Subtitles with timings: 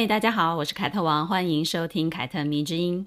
[0.00, 3.04] 嘿，大家好，我是凯特王，欢迎收听凯特迷之音。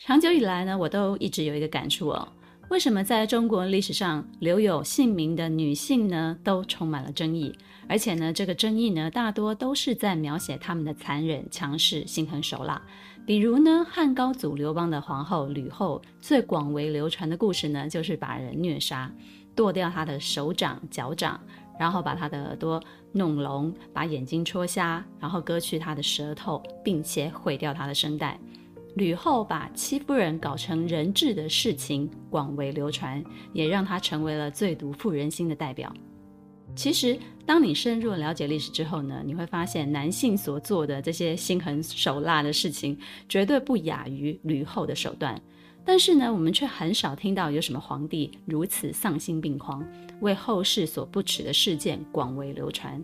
[0.00, 2.28] 长久以来呢，我都一直有一个感触哦，
[2.70, 7.56] 为什么在中国历史上留有姓名的女性呢，都充满了争议，
[7.88, 12.82] 而且呢，这个争议呢，大多都是在描写她们的残忍、强势、心狠手辣。
[13.24, 19.08] 比如呢，汉高祖刘邦的皇后吕后，最广为流传的故事呢，就是把人虐杀，
[19.54, 21.40] 剁掉他的手掌、脚掌，
[21.78, 28.38] 然后把他的耳朵弄聋，把眼睛戳瞎，然后割去他的舌头，并且毁掉他的声带。
[28.96, 35.94] 吕后把戚夫人搞成人质的事情广为流传，也让她成为了最毒妇人心的代表。
[36.74, 45.40] 其实，当你深入了解历史之后呢，你会发现男性所做的这些心狠手辣的事情，绝对不亚于吕后的手段。
[45.84, 49.84] 但是呢，我们却很少听到有什么皇帝如此丧心病狂，
[50.20, 53.02] 为后世所不齿的事件广为流传。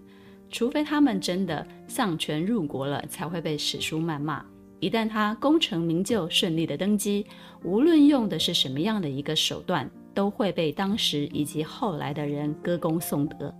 [0.51, 4.45] 除非他们真的丧权入国了，才会被史书谩骂。
[4.79, 7.27] 一旦他功成名就、顺利的登基，
[7.65, 13.53] 无论用的是什么样的一个手段，都会被当时以及后来的人歌功颂德。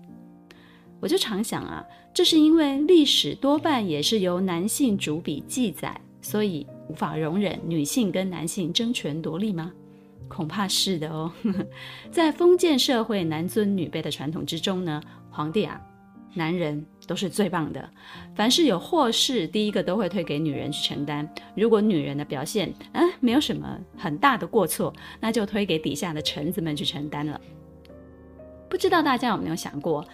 [1.01, 9.73] 我就常想啊，这是因为历史多半也是由男性主笔记载，所以无法容忍女性跟男性争权夺利吗？
[10.27, 11.31] 恐怕是的哦。
[12.11, 15.81] 在封建社会男尊女卑的传统之中呢，皇帝啊。
[16.35, 17.89] 男人都是最棒的，
[18.35, 21.27] 凡是有祸事，第一个都会推给女人去承担。
[21.55, 27.41] 如果女人的表现，嗯，没有什么很大的过错，那就推给底下的臣子们去承担了。
[28.69, 30.05] 不知道大家有没有想过，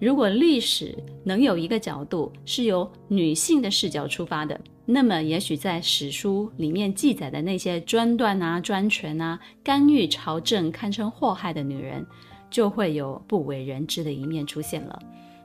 [0.00, 12.04] 如果历史能有一个角度是由女性的视角出发的，那么也许在史书里面记载的那些专断啊、专权啊、干预朝政、堪称祸害的女人，
[12.50, 14.98] 就会有不为人知的一面出现了。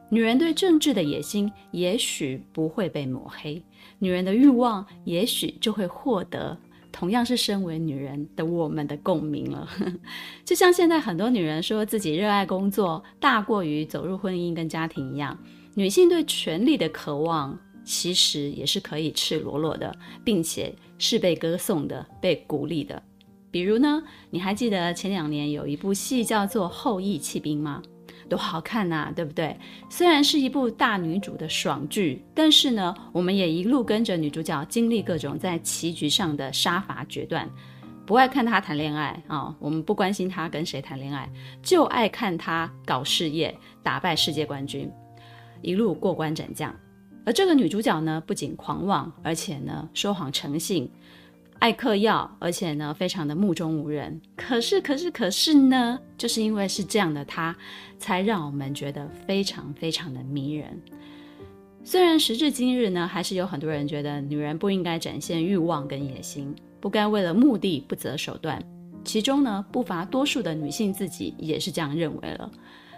[0.07, 3.61] 女人对政治的野心也许不会被抹黑，
[3.99, 6.57] 女人的欲望也许就会获得
[6.97, 9.67] 同样是身为女人的我们的共鸣了。
[10.45, 15.38] 就像现在很多女人说自己热爱工作大过于走入婚姻跟家庭一样，
[15.73, 23.03] 女性对权力的渴望其实也是可以赤裸裸的，并且是被歌颂的、被鼓励的。
[23.51, 27.83] 比如呢，你还记得前两年有一部戏叫做《后裔弃兵》吗？
[28.30, 29.56] 多好看呐，对不对？
[29.90, 37.50] 虽然是一部大女主的爽剧，但是呢，我们也一路跟着女主角经历各种在棋局上的杀伐决断。
[38.06, 41.30] 不爱看她谈恋爱啊、我们不关心她跟谁谈恋爱，
[41.63, 44.92] 就爱看她搞事业，打败世界冠军，
[45.62, 46.74] 一路过关斩将。
[47.25, 50.88] 而这个女主角呢，不仅狂妄，而且呢，说谎成性。
[51.65, 54.21] 爱嗑药，而且呢，非常的目中无人。
[54.35, 57.55] 可是，可是，可是呢，就是因为是这样的她，
[57.97, 60.79] 才让我们觉得非常非常的迷人。
[61.83, 68.61] 虽然时至今日呢，还是有很多人觉得女人不应该展现欲望跟野心，不该为了目的不择手段。
[69.03, 72.51] 其中呢，不乏多数的女性自己也是这样认为了。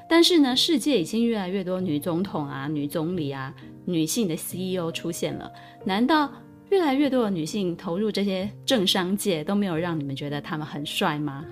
[0.10, 3.56] 但是呢，世界已经越来越多女总统啊、女总理啊、
[3.86, 5.50] 女性的 CEO 出现了，
[5.86, 6.30] 难道？
[6.70, 11.46] 越来越多的女性投入这些政商界，都没有让你们觉得她们很帅吗？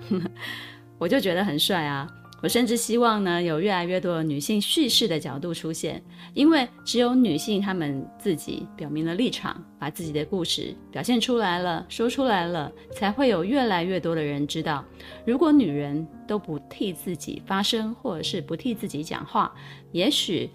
[0.98, 2.08] 我就觉得很帅啊！
[2.42, 6.02] 我甚至希望呢，有越来越多的女性叙事的角度出现，
[6.34, 14.84] 因为只有女性她们自己表明了立场，把自己的故事表现出来了，说出来了，才会有越来越多的人知道，
[15.24, 19.54] 如果女人都不替自己发声，或者是不替自己讲话，
[19.92, 20.50] 也许。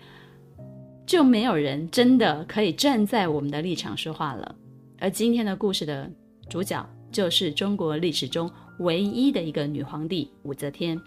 [1.06, 4.56] 就没有人真的可以站在我们的立场说话了。
[5.00, 6.10] 而今天的故事的
[6.50, 8.50] 主角就是中国历史中
[8.80, 11.00] 唯一的一个女皇帝武则天。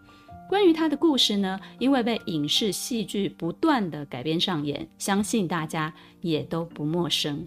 [0.49, 7.43] 关于她的故事呢，因为被影视戏剧不断的改编上演，相信大家也都不陌生。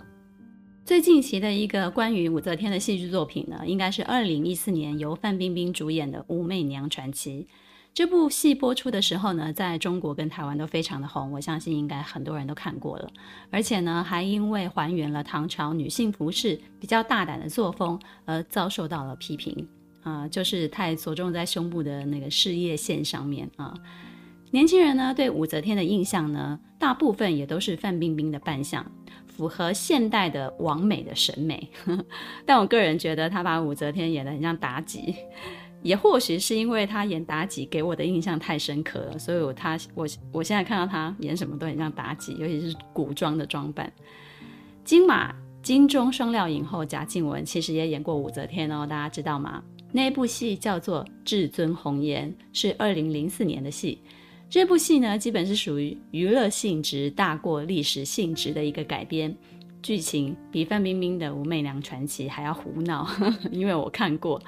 [0.84, 7.46] 最近期的一个关于武则天的戏剧作品呢，应该是二零一四年由范冰冰主演的《武媚娘传奇》。
[7.98, 13.10] 这部戏播出的时候呢，在中国跟台湾都非常的红，我相信应该很多人都看过了。
[13.50, 19.68] 而且呢，还因为还原了唐朝女性服饰比较大胆的作风，而遭受到了批评
[20.04, 23.74] 啊、就是太着重在胸部的那个事业线上面啊。
[24.52, 28.86] 年轻人呢，对武则天的印象呢，大部分也都是范冰冰的扮相，
[29.26, 31.68] 符合现代的王美的审美。
[32.46, 35.16] 但我个人觉得他把武则天演得很像妲己，
[35.88, 43.90] 也或许是因为他演妲己给我的印象太深刻了，所以我他我我现在看到他演什么都很像妲己，尤其是古装的装扮。
[44.84, 49.64] 金马金钟双料影后贾静雯其实也演过武则天哦，大家知道吗？
[49.94, 54.02] 那一部戏叫做《至尊红颜》，是二零零四年的戏。
[54.50, 59.34] 这部戏呢，基本是属于娱乐性质大过历史性质的一个改编，
[59.82, 63.08] 剧情比范冰冰的《武媚娘传奇》还要胡闹，
[63.52, 64.42] 因为我看过。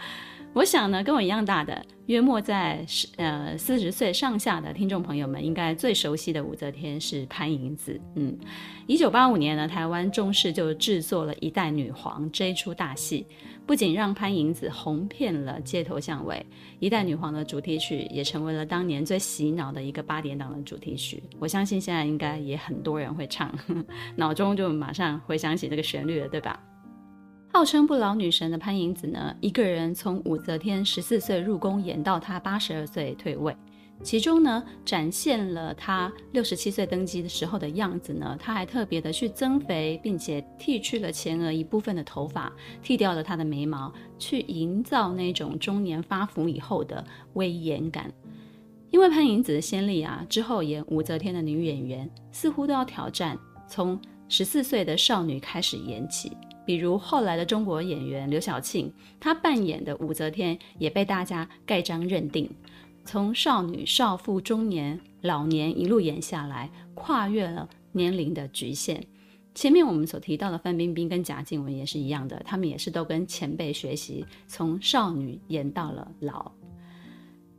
[0.53, 8.01] 我想呢，跟我一样大的，约莫在十呃四十岁上下的听众朋友们，应该最熟悉的武则天是潘迎紫。
[8.15, 8.35] 嗯，
[8.87, 13.25] 一九八五年呢，台湾中视就制作了一代女皇这一出大戏，
[13.65, 16.43] 不仅让潘迎紫红遍了街头巷尾，
[16.79, 21.23] 一代女皇的主题曲也成为了当年最洗脑的一个八点档的主题曲。
[21.37, 23.85] 我相信现在应该也很多人会唱，呵呵，
[24.15, 26.59] 脑中就马上回想起这个旋律了，对吧？
[27.51, 33.53] 号称不老女神的潘迎紫呢，一个人从武则天十四岁入宫演到她八十二岁退位，
[34.03, 42.53] 其中呢展现了她六十七岁登基的时候的样子呢，她还特别的去增肥，并且剃去了前额一部分的头发，
[42.83, 47.03] 剃掉了她的眉毛，去营造那种中年发福以后的
[47.33, 48.13] 威严感。
[48.91, 53.35] 因为潘迎紫的先例啊，之后演武则天的女演员似乎都要挑战
[53.67, 56.31] 从十四岁的少女开始演起。
[56.69, 62.47] 比如后来的中国演员刘晓庆，她扮演的武则天也被大家盖章认定，
[63.03, 69.03] 从少女、少妇、中年、老年一路演下来，跨越了年龄的局限。
[69.55, 76.51] 前面我们所提到的范冰冰跟贾静雯也是一样的，他们也是都跟前辈学习，从少女演到了老。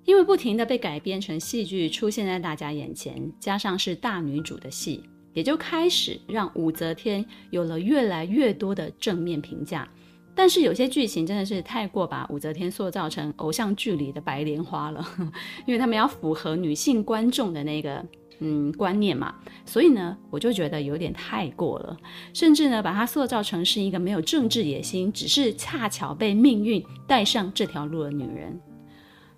[0.05, 5.03] 因为不停的被改编成戏剧出现在大家眼前，加上是大女主的戏。
[5.33, 9.89] 也就开始让武则天有了越来越多的正面评价，
[10.35, 15.05] 但是有些剧情真的是太过把武则天塑造成偶像剧里的白莲花了，
[15.67, 18.05] 因为他们要符合女性观众的那个
[18.41, 19.35] 嗯观念嘛，
[19.65, 21.97] 所以呢，我就觉得有点太过了，
[22.33, 28.61] 甚至呢把她塑造成是一个没有政治野心，只是恰巧被命运带上这条路的女人。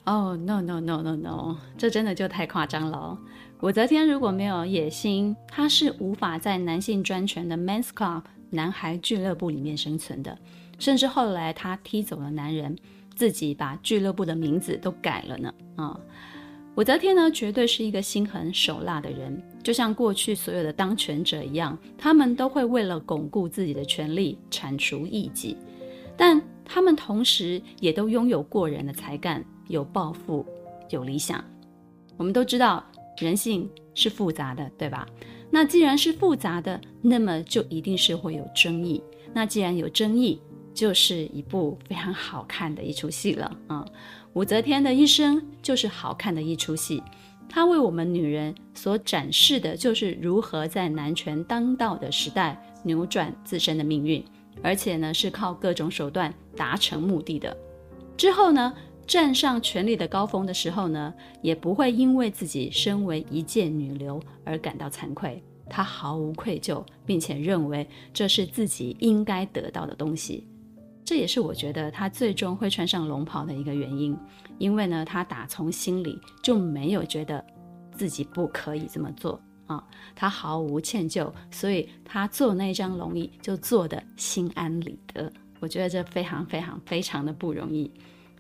[0.05, 3.19] 哦 no no no no no，这真的就太夸张了哦。
[3.63, 10.37] 武则天如果没有野心，她是无法在男性专权的 Men's Club 男孩俱乐部里面生存的。
[10.81, 12.77] 甚至后来她踢走了男人，
[13.15, 15.55] 自己把俱乐部的名字都改了呢。
[15.77, 16.01] 啊、
[16.75, 25.57] 武则天呢，绝对是一个心狠手辣的人，就像过去所有的当权者一样，他们都会为了巩固自己的权力，铲除异己，
[26.17, 30.45] 但他们同时也都拥有过人的才干，有抱负，
[30.91, 31.45] 有理想。
[32.17, 32.85] 我们都知道。
[33.23, 35.07] 人性是复杂的，对吧？
[35.51, 39.03] 那既然是复杂的，那么就一定是会有争议。
[39.35, 40.41] 那既然有争议，
[40.75, 43.85] 就是一部非常好看的一出戏了啊！
[44.33, 47.03] 武则天的一生就是好看的一出戏，
[47.49, 54.25] 她为我们女人所展示的就是如何在男权当道的时代扭转自身的命运，
[54.63, 57.55] 而且呢是靠各种手段达成目的的。
[58.17, 58.73] 之后呢，
[59.07, 70.47] 站上权力的高峰的时候呢，也不会因为自己身为一介女流而感到惭愧，她毫无愧疚，并且认为这是自己应该得到的东西。
[71.05, 74.17] 这也是我觉得她最终会穿上龙袍的一个原因，
[74.59, 77.45] 因为呢，她打从心里就没有觉得
[77.95, 85.31] 自己不可以这么做啊，她毫无歉疚，所以她做那张龙椅就做得心安理得。
[85.59, 87.91] 我觉得这非常非常非常的不容易。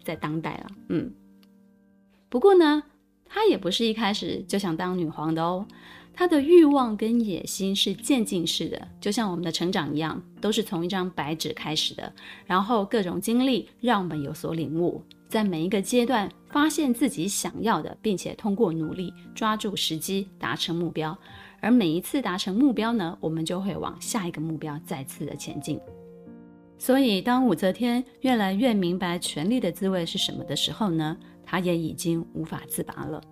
[0.04, 1.12] 在当代了，嗯，
[2.28, 2.82] 不过呢，
[3.24, 5.66] 她也不是一开始就想当女皇的哦。
[6.14, 12.12] 她的欲望跟野心是渐进式的，就像我们的成长一样，都是从一张白纸开始的。
[12.44, 21.16] 然后各种经历让我们有所领悟，在每一个阶段发现自己想要的，并且通过努力抓住时机达成目标。
[21.62, 25.80] 而每一次达成目标呢，我们就会往下一个目标再次的前进。
[26.84, 33.22] 所以，当武则天越来越明白权力的滋味是什么的时候呢，她也已经无法自拔了。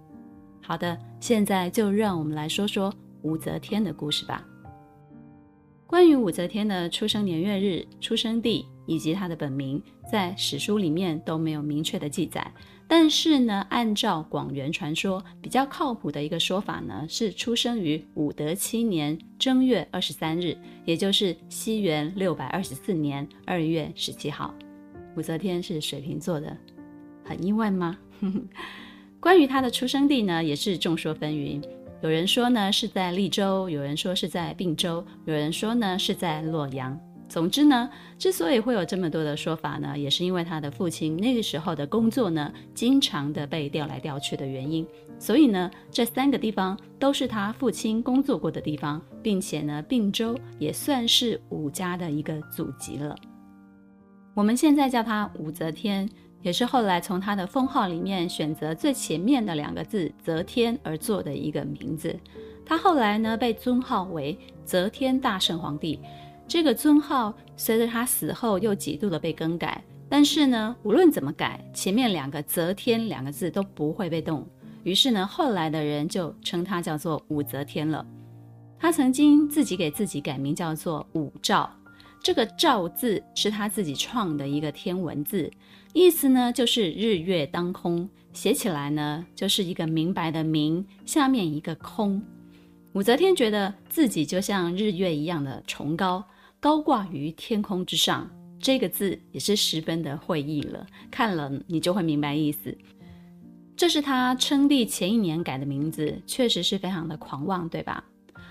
[0.62, 4.46] 好的，现在就让我们来说说武则天的故事吧。
[5.84, 9.80] 关于武则天的出生年月日、出生地以及他的本名，
[10.10, 12.52] 在史书里面都没有明确的记载。
[12.88, 24.52] 但是呢，按照广元传说，比较靠谱的一个说法呢，是出生于武德七年正月二十三日，也就是西元六百二十四年二月十七号。
[25.16, 26.56] 武则天是水瓶座的，
[27.24, 27.96] 很意外吗？
[29.20, 31.62] 关于她的出生地呢，也是众说纷纭。
[32.02, 36.98] 有人说呢是在利州，有人说是在并州，有人说呢是在洛阳。
[37.30, 44.84] 总之呢，之所以会有这么多的说法呢，也是因为他的父亲那个时候的工作呢，经常的被调来调去的原因。
[45.16, 53.14] 所以呢，这三个地方都是他父亲工作过的地方，并且呢，并州也算是武家的一个祖籍了。
[54.34, 56.10] 我们现在叫他武则天，
[56.42, 62.18] 也是后来从他的封号里面选择最前面的两个字“则天”而做的一个名字。
[62.66, 66.00] 他后来呢，被尊号为则天大圣皇帝。
[66.50, 74.44] 这个尊号随着他死后又几度的被更改，但是呢，无论怎么改，前面两个“则天”两个字都不会被动。
[74.82, 78.04] 于是呢，后来的人就称他叫做武则天了。
[78.80, 81.70] 他曾经自己给自己改名叫做武曌，
[82.20, 85.48] 这个“曌”字是他自己创的一个天文字，
[85.92, 92.20] 意思呢就是日月当空，写起来呢就是一个明白的“明”，下面一个“空”。
[92.94, 96.24] 武则天觉得自己就像日月一样的崇高。
[96.60, 100.86] 高挂于天空之上，这个字也是十分的会意了。
[101.10, 102.76] 看了你就会明白意思。
[103.74, 108.04] 这是他称帝前一年改的名字，确实是非常的狂妄，对吧？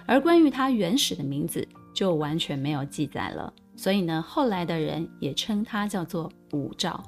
[0.07, 3.53] 而关于他原始的名字就完全没有记载了。
[3.75, 6.99] 所以呢，后来的人也称他叫做武曌。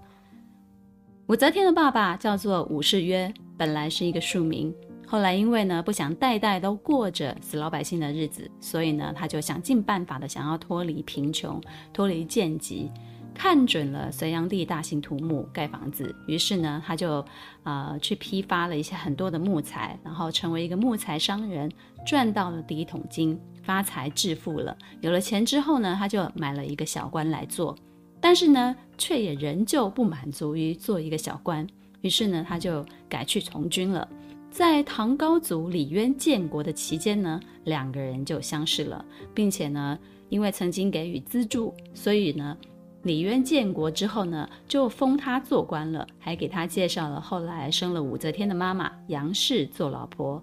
[1.26, 4.72] 武则天的爸爸叫做武士彟，本来是一个庶民。
[5.12, 12.90] 后来因为呢不想代代都过着死老百姓的日子，所以呢他就想尽办法的想要脱离贫穷，脱离贱籍，
[13.34, 17.26] 看准了隋炀帝大兴土木盖房子，于是呢他就
[17.64, 21.70] 呃去批发了一些很多的木材，然后成为一个木材商人，
[22.06, 24.78] 赚到了第一桶金，发财致富了。
[25.02, 27.78] 有了钱之后呢，他就买了一个小官来做，
[28.22, 31.68] 但是呢却也仍旧不满足于做一个小官，
[32.00, 34.08] 于是呢他就改去从军了。
[34.52, 39.04] 在唐高祖李渊建国的期间呢，两个人就相识了，
[39.34, 42.56] 并且呢，因为曾经给予资助，所以呢，
[43.04, 50.40] 李渊建国之后呢，就封他做官了，还给他介绍了后来生了武则天的妈妈杨氏做老婆。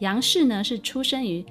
[0.00, 1.44] 杨氏呢是出身于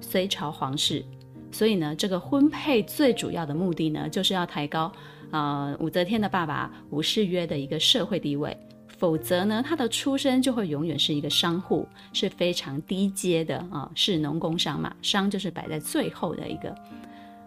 [0.00, 1.04] 隋朝皇室，
[1.52, 4.90] 所以呢，这个婚配最主要的目的呢，就是要抬高
[5.30, 8.56] 呃武则天的爸爸武士彟的一个社会地位。
[8.96, 16.74] 否则呢，他的出身就会永远是一个商户，是非常低阶的啊，士农工商嘛，商就是摆在最后的一个。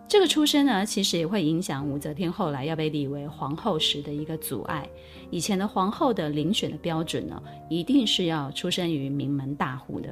[0.08, 4.88] 这个出身呢，其实也会影响武则天后来要被立为皇后时的一个阻碍。
[5.30, 10.12] 以前的皇后的遴选的标准呢，一定是要出身于名门大户的。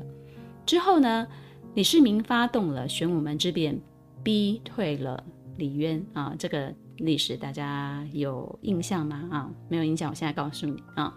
[0.67, 1.27] 之后呢，
[1.74, 3.79] 李世民发动了玄武门之变，
[4.24, 5.24] 逼退了
[5.58, 9.27] 李渊啊，这个历史大家有印象吗？
[9.32, 11.12] 啊，没有印象，我现在告诉你啊。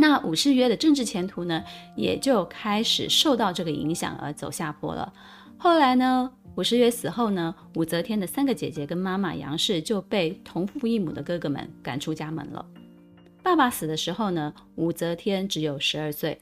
[0.00, 1.64] 那武士彟的政治前途呢，
[1.96, 5.12] 也就开始受到这个影响而走下坡了。
[5.58, 12.64] 后来呢，武士彟死后呢，武则天的三个姐姐跟妈妈杨氏就被同父异母的哥哥们赶出家门了。
[13.42, 16.38] 爸爸死的时候呢，武则天只有十二岁。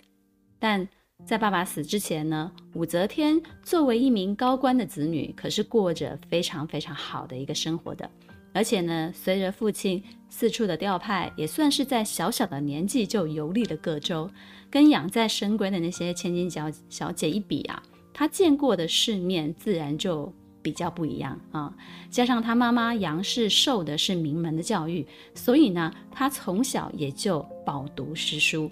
[0.58, 0.86] 但
[1.25, 8.10] 在爸爸死之前呢，武则天作为一名高官的子女，可是过着非常非常好的一个生活的。
[8.56, 14.30] 而且呢，随着父亲四处的调派，也算是在小小的年纪就游历了各州，
[14.70, 17.82] 跟养在深闺的那些千金小小姐一比啊，
[18.14, 20.32] 她见过的世面自然就
[20.62, 21.70] 比较不一样啊。
[22.08, 28.70] 加上她妈妈杨氏受的是名门的教育，所以呢，她从小也就饱读诗书。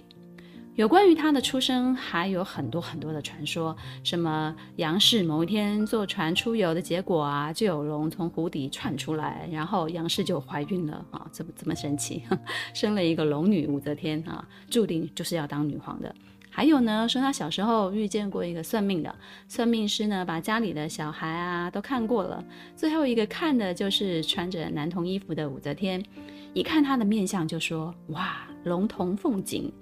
[0.76, 12.24] 有关于他的出生，还有很多很多的传说，什么杨氏某一天坐船出游的结果啊，就有龙从湖底窜出来，然后杨氏就怀孕了啊，这么这么神奇，
[12.74, 16.12] 生了一个龙女武则天啊，注定就是要当女皇的。
[16.50, 19.14] 还有呢，说他小时候遇见过一个算命的，
[19.46, 26.04] 算命师呢把家里的小孩啊都看过了，最后一个看的就是穿着男童衣服的武则天，
[26.52, 29.72] 一看他的面相就说哇，龙腾凤锦。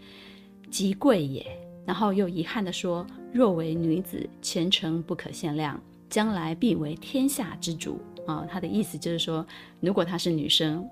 [0.72, 1.46] 极贵也，
[1.84, 9.46] 然后又遗憾地说：“若为女子，前程不可限量，将来必为天下之主。”啊，他的意思就是说，
[9.80, 10.88] 如果她是女生，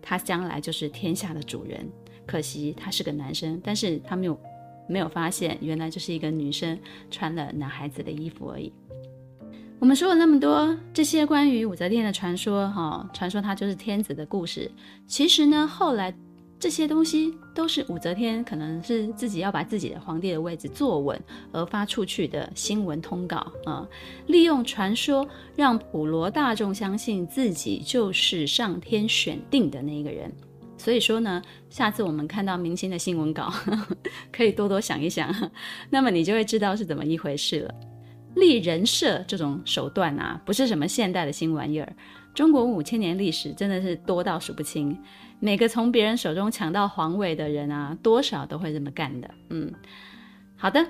[0.00, 1.86] 她将来就是天下的主人。
[2.24, 4.40] 可惜他是个男生，但是他没有
[4.88, 6.78] 没有发现，原来就是一个女生
[7.10, 8.72] 穿了男孩子的衣服而已。
[9.78, 14.70] 我们说了那么多这些关于武则天的传说，哈，传说她就是天子的故事。
[15.06, 16.14] 其实呢，后来。
[16.62, 23.84] 这些东西都是武则天可能是自己要把自己的皇帝的位置坐稳而发出去的新闻通稿啊，
[24.28, 25.26] 利用传说
[25.56, 30.32] 让普罗大众相信自己就是上天选定的那一个人，
[30.78, 33.52] 所以说呢，下次我们看到明星的新闻稿，
[34.30, 35.34] 可以多多想一想，
[35.90, 37.74] 那么你就会知道是怎么一回事了。
[38.36, 41.92] 立人设这种手段啊，不是什么现代的新玩意儿。
[42.34, 44.96] 中国五千年历史真的是多到数不清，
[45.38, 49.30] 每个从别人手中抢到皇位的人啊，多少都会这么干的。
[49.50, 49.72] 嗯，
[50.56, 50.86] 好的。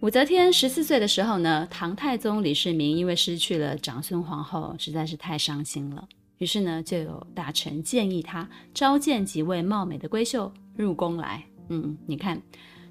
[0.00, 6.08] 武则天十四岁的时候呢，唐太宗李世民因为失去了长孙皇后，实在是太伤心了。
[6.38, 11.44] 于是呢，就有大臣建议他召见几位貌美的闺秀入宫来。
[11.68, 12.40] 嗯，你看，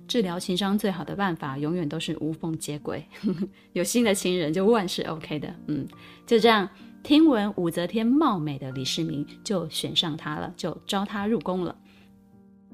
[0.07, 3.03] 治疗情伤最好的办法，永远都是无缝接轨。
[3.73, 5.51] 有新的情人就万事 OK 的。
[5.65, 5.87] 嗯，
[6.27, 6.69] 就这样，
[7.01, 11.75] 听闻武则天貌美的李世民就选上她了，就招她入宫了。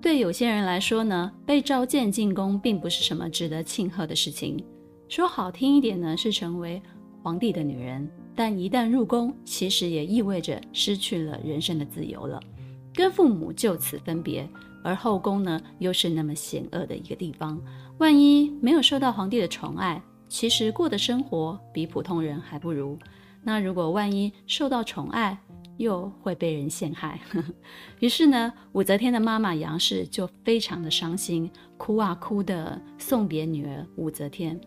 [0.01, 4.61] 对有些人来说呢，被召见进宫并不是什么值得庆贺的事情。
[5.07, 6.81] 说好听一点呢，是成为
[7.23, 8.09] 皇帝的女人。
[8.35, 12.37] 但一旦入宫，其实也意味着失去了人生的自由了，
[12.93, 14.47] 跟父母就此分别。
[14.83, 17.59] 而后宫呢，又是那么险恶的一个地方，
[17.97, 22.99] 万一没有受到皇帝的宠爱，其实过的生活比普通人还不如。
[23.47, 25.37] 那如果万一受到宠爱，
[25.77, 27.19] 又会被人陷害。
[28.01, 34.59] 于是呢，武则天的妈妈杨氏就非常的伤心，哭啊哭的送别女儿武则天。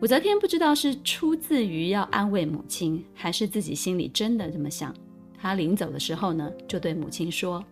[0.00, 4.94] 武则天不知道是出自于要安慰母亲，还是自己心里真的这么想。
[5.36, 7.64] 她临走的时候呢，就对母亲说：“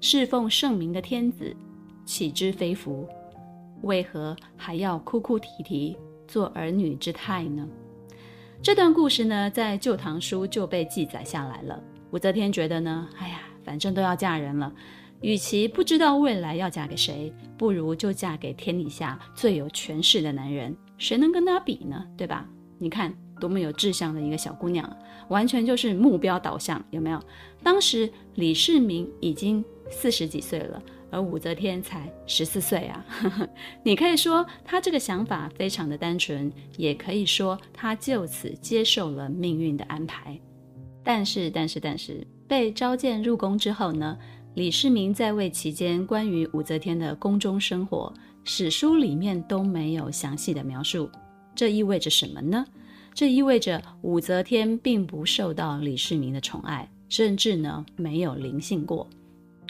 [0.00, 1.54] 侍奉圣明的天子，
[2.06, 3.06] 岂知非福？
[3.82, 7.68] 为何还要哭哭啼啼，做儿女之态呢？”
[8.62, 11.82] 这段故事呢，在《旧唐书》就被记载下来了。
[12.10, 14.70] 武则天觉得呢，哎呀，反正都要嫁人了，
[15.22, 20.76] 与其不知道未来要嫁给谁，不如就嫁给天底下最有权势的男人。
[20.98, 22.06] 谁能跟他比呢？
[22.18, 22.46] 对吧？
[22.78, 24.94] 你看多么有志向的一个小姑娘，
[25.28, 27.18] 完全就是目标导向，有没有？
[27.62, 33.04] 当时李世民已经四十几岁了，而武则天才十四岁啊。
[33.82, 40.38] 你可以说她这个想法非常的单纯，也可以说她就此接受了命运的安排。
[41.02, 44.18] 但是，但是，但是，被召见入宫之后呢，
[44.54, 48.12] 李世民在位期间关于武则天的宫中生活。
[48.42, 51.10] 史书里面都没有详细的描述，
[51.54, 52.64] 这意味着什么呢？
[53.12, 59.06] 这意味着武则天并不受到李世民的宠爱，甚至呢没有临幸过。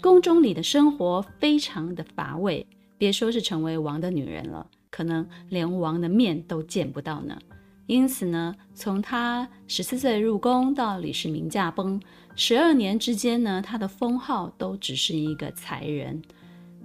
[0.01, 7.39] 宫中里的生活非常的乏味，别说是成为王的女人了，可能连王的面都见不到呢。
[7.87, 12.01] 因此呢，从她十四岁入宫到李世民驾崩，
[12.37, 16.21] 十二年之间呢，她的封号都只是一个才人。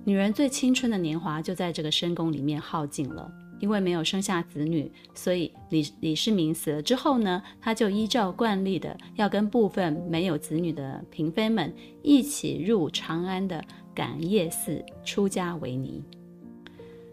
[0.04, 13.64] 女人最青春的年华就在这个深宫里面耗尽了，因为没有生下子女，所以李李世民死了之后呢，他就依照惯例的要跟部分没有子女的嫔妃们一起入长安的
[13.94, 16.04] 感业寺出家为尼。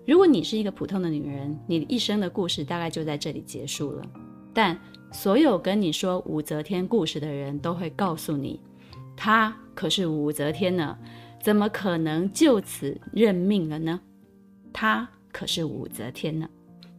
[0.06, 4.04] 如果你是一个普通的女人，你一生的故事大概就在这里结束了。
[4.52, 4.78] 但
[5.12, 8.60] 所有跟你说武则天故事的人都会告诉你，
[9.16, 10.98] 她可是武则天呢。
[11.40, 14.00] 怎么可能就此认命了呢？
[14.72, 16.48] 她可是武则天呢。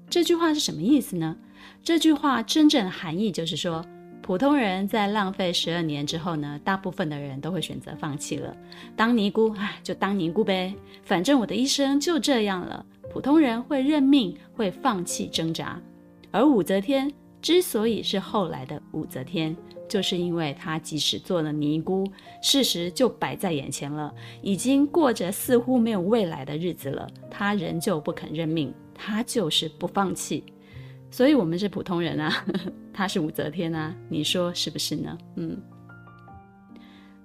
[0.10, 1.36] 这句话是什么意思呢？
[1.82, 3.86] 这句话真正含义就是说，
[4.22, 8.56] 普通人在浪费十二年之后呢，大部分的人都会选择放弃了，
[8.96, 12.86] 当尼姑，唉，就当尼姑呗，反正我的一生就这样了。
[13.12, 15.80] 普通人会认命，会放弃挣扎，
[16.32, 19.56] 而武则天之所以是后来的武则天。
[19.94, 22.04] 就是因为她即使做了尼姑，
[22.42, 30.44] 事实就摆在眼前了，已经过着似乎没有未来的日子了，她仍旧不肯认命，她就是不放弃。
[31.12, 32.44] 所以，我们是普通人啊，
[32.92, 35.16] 她是武则天啊，你说是不是呢？
[35.36, 35.62] 嗯。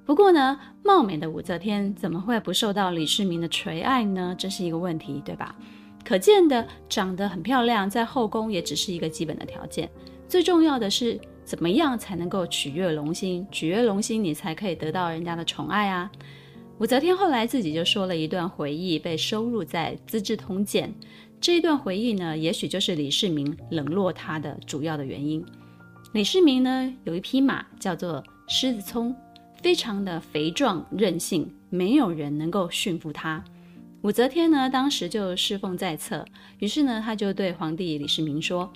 [0.05, 4.35] 不过呢，貌美的武则天怎么会不受到李世民的垂爱呢？
[4.39, 5.57] 这是一个问题，对吧？
[6.05, 9.89] 可见的长得很漂亮，在后宫也只是一个基本的条件，
[10.29, 11.19] 最重要的是。
[11.49, 13.47] 怎么样才能够取悦龙心？
[13.51, 16.13] 取悦龙心，你才可以得到人家的宠爱啊！
[16.77, 20.93] 武则天后来自己就说了一段回忆，被收录在《资治通鉴》。
[21.41, 25.43] 这一段回忆呢，也许就是李世民冷落她的主要的原因。
[26.13, 29.17] 李世民呢，有一匹马叫做狮子聪，
[29.63, 33.43] 非常的肥壮任性，没有人能够驯服它。
[34.03, 36.23] 武则天呢，当时就侍奉在侧，
[36.59, 38.71] 于是呢，他就对皇帝李世民说。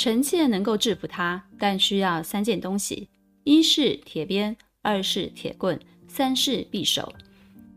[0.00, 3.10] 臣妾能够制服他，但需要三件东西：
[3.44, 7.12] 一是铁鞭，二是铁棍，三是匕首。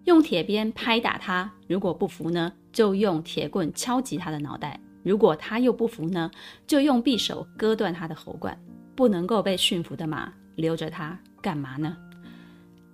[0.05, 6.31] 用铁鞭拍打他，如果不服呢，就用铁棍敲击他的脑袋；如果他又不服呢，
[6.65, 8.57] 就用匕首割断他的喉管。
[8.95, 11.97] 不能够被驯服的马，留着它干嘛呢？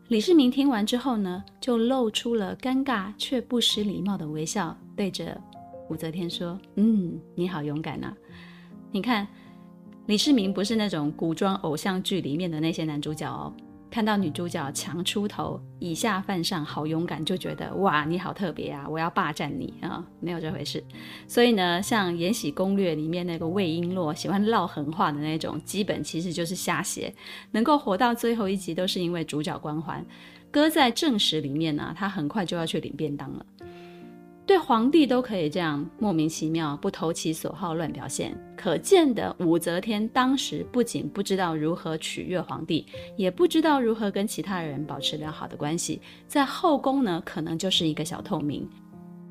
[0.08, 5.40] 李世民听完之后呢，就露出了尴尬却不失礼貌的微笑，对着
[5.88, 8.12] 武则天说：“嗯，你好勇敢呐！
[8.92, 9.28] 你看，
[10.08, 13.54] 李世民不是那种古装偶像剧里面的那些男主角哦。”
[13.92, 18.88] 看到女主角强出头，以下犯上，好勇敢，就觉得哇，你好特别啊！
[18.88, 20.84] 我要霸占你啊，没有这回事。
[21.28, 27.12] 所以呢，像《延禧攻略》里面那个魏璎珞喜欢撂狠话的那种，基本其实就是瞎写。
[27.50, 30.06] 能够活到最后一集，都是因为主角光环。
[30.52, 33.44] 搁在正史里面呢、啊，他很快就要去领便当了。
[34.50, 42.84] 对皇帝都可以这样莫名其妙、不投其所好乱表现，可见的武则天当时不仅不知道如何取悦皇帝，
[43.16, 48.68] 也不知道如何跟其他人保持良好的关系，在后宫呢，可能就是一个小透明。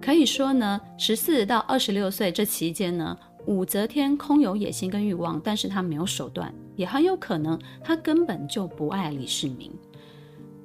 [0.01, 9.69] 可以说呢，十四到二十六岁这期间呢，武则天空有野心跟欲望，但是她没有手段，也很有可能她根本就不爱李世民。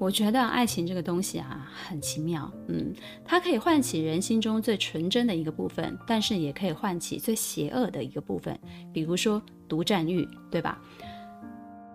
[0.04, 2.52] 我觉得爱情这个东西啊，很奇妙。
[2.68, 8.60] 嗯，它可以唤起人心中最纯真的一个部分，但是也可以唤起最邪恶的一个部分，
[8.92, 10.78] 比如说独占欲，对吧？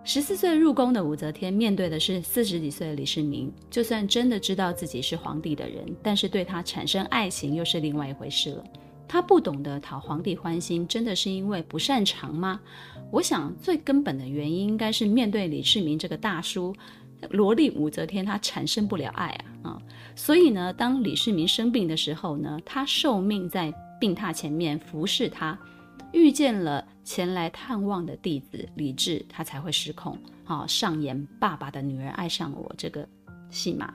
[0.03, 8.63] 十四岁入宫的武则天面对的是四十几岁的李世民，就算真的知道自己是皇帝的人，但是对他产生爱情又是另外一回事了。
[9.07, 12.59] 他不懂得讨皇帝欢心，真的是因为不擅长吗？
[13.11, 16.75] 我想最根本的原因应该是面对李世民这个大叔。
[17.29, 19.81] 萝莉武则天她产生不了爱啊啊、
[20.15, 25.59] 所以呢，当李世民生病的时候呢，他受命在病榻前面服侍他，
[26.13, 33.07] 遇见了前来探望的弟子李治，他才会失控啊、上演爸爸的女儿爱上我这个
[33.51, 33.93] 戏码。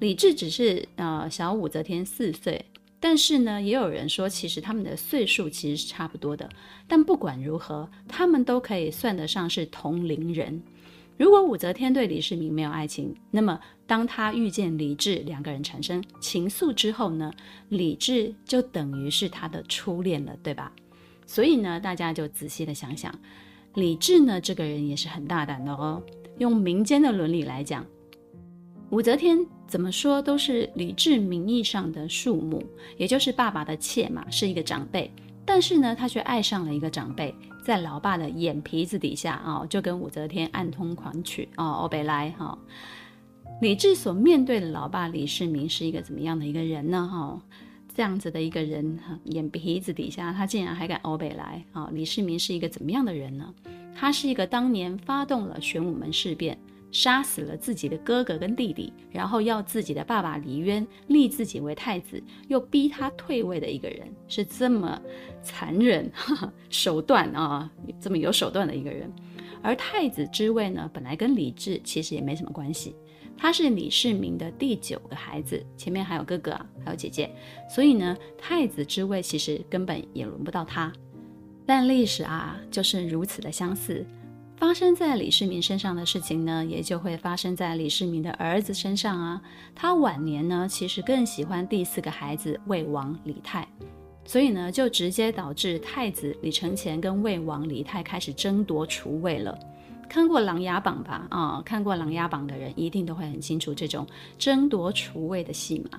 [0.00, 2.64] 李治只是呃小武则天四岁，
[2.98, 6.48] 但是呢，也有人说其实他们的岁数其实是差不多的，
[6.88, 10.60] 但不管如何，他们都可以算得上是同龄人。
[11.20, 17.30] 如果武则天对李世民没有爱情，那么当她遇见李治，两个人产生情愫之后呢，
[17.68, 20.72] 李治就等于是她的初恋了，对吧？
[21.26, 23.14] 所以呢，大家就仔细的想想，
[23.74, 26.02] 李治呢这个人也是很大胆的哦。
[26.38, 27.84] 用民间的伦理来讲，
[28.88, 32.64] 武则天怎么说都是李治名义上的庶母，
[32.96, 35.12] 也就是爸爸的妾嘛，是一个长辈。
[35.44, 37.34] 但是呢，他却爱上了一个长辈。
[37.62, 42.58] 在老爸的眼皮子底下啊、就跟武则天暗通款曲啊，欧北来哈。
[43.60, 47.08] 李治所面对的老爸李世民是一个怎么样的一个人呢？
[47.10, 47.42] 哈、
[47.94, 53.54] 这样子的一个人，眼皮子底下他竟然还敢欧北来啊、李世民是一个怎么样的人呢？
[53.94, 56.58] 他是一个当年发动了玄武门事变。
[56.92, 65.00] 杀死了自己的哥哥跟弟弟，然后要自己的爸爸李渊立自己为太子，又逼他退位的一个人，是这么
[65.42, 69.12] 残忍、呵 呵手段啊，这么有手段的一个人。
[69.62, 72.96] 而太子之位呢，本来跟李治其实也没什么关系，
[73.36, 77.30] 他是李世民的第九个孩子，前面还有哥哥啊，还有姐姐，
[77.68, 80.92] 所以呢，太子之位其实根本也轮不到他。
[81.66, 84.04] 但历史啊，就是如此的相似。
[84.60, 89.40] 发生在李世民身上的事情呢，也就会发生在李世民的儿子身上啊。
[89.74, 93.66] 他晚年呢，其实更喜欢第四个孩子魏王李泰，
[94.26, 99.58] 所以呢，就直接导致太子李承乾跟魏王李泰开始争夺厨位了。
[100.10, 101.26] 看过《琅琊榜》吧？
[101.30, 105.98] 啊、看过《琅琊榜》的人一定都会很清楚这种争夺厨位的戏码。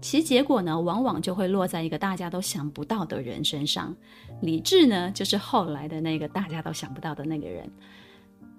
[0.00, 3.94] 其结果呢，往往就会落在一个大家都想不到的人身上。
[4.42, 7.70] 李治呢，就是后来的那个大家都想不到的那个人。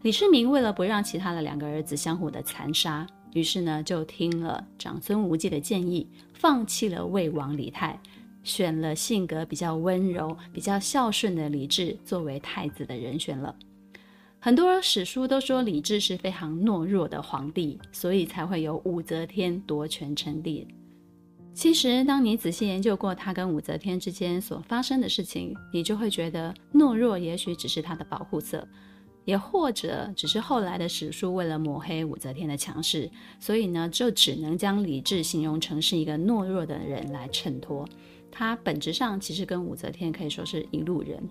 [0.02, 8.00] 李世民为了不让其他的两个儿子相互的残杀，于是呢就听了长孙无忌的建议，放弃了魏王李泰，
[8.44, 13.56] 选了性格比较温柔、比较孝顺的李治作为太子的人选了。
[14.40, 20.68] 很多史书都说李治是非常懦弱的皇帝，所以才会有武则天夺权称帝。
[21.54, 28.68] 其实，当你仔细研究过他跟武则天之间所发生的事情，你就会觉得懦弱也许只是他的保护色。
[29.26, 37.88] 也或者只是后来的史书为了抹黑武则天的强势，所以呢，就只能将李治形容成是一个懦弱的人来衬托。
[38.32, 41.22] 他本质上其实跟武则天可以说是一路人，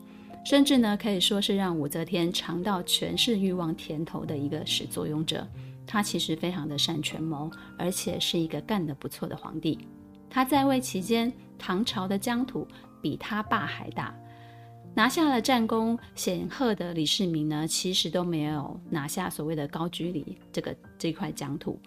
[0.44, 5.46] 甚至呢可以说是让武则天尝到权势欲望甜头的一个始作俑者。
[5.86, 9.76] 他其实非常的善权谋，而且是一个干得不错的皇帝。
[10.28, 12.68] 他在位期间，唐朝的疆土
[13.02, 14.14] 比他爸还大。
[14.94, 21.78] 拿下了战功显赫的李世民呢，其实都没有拿下所谓的高句丽这个这块疆土，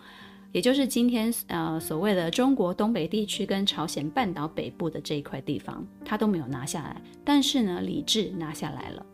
[0.52, 7.02] 也就是今天呃所谓的中国东北地区跟朝鲜半岛北部的这一块地方，他都没有拿下来。
[7.24, 9.06] 但是呢，李治拿下来了。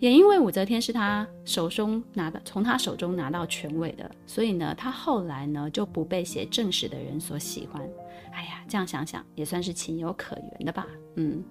[0.00, 7.82] 也因为武则天是他手中拿的，从他手中拿到权位的，所以呢，他后来呢就不被写正史的人所喜欢。
[8.32, 10.86] 哎呀，这样想想也算是情有可原的吧。
[11.16, 11.42] 嗯，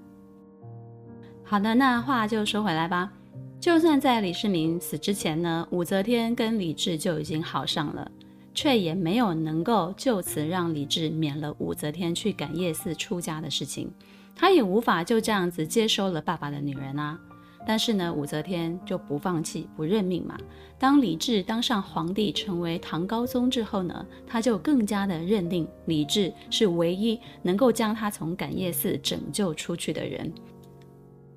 [1.50, 3.10] 好的，那话就说回来吧。
[3.58, 8.12] 就算在李世民死之前呢，武则天跟李治就已经好上了，
[8.54, 13.90] 却也没有能够就此让李治免了武则天去感业寺出家的事情。
[14.36, 17.18] 他也无法就这样子接收了爸爸的女人啊。
[17.66, 20.38] 但是呢，武则天就不放弃，不认命嘛。
[20.78, 30.30] 当李治当上皇帝，成为唐高宗之后呢，他就更加的认定李治是唯一能够将他从感业寺拯救出去的人。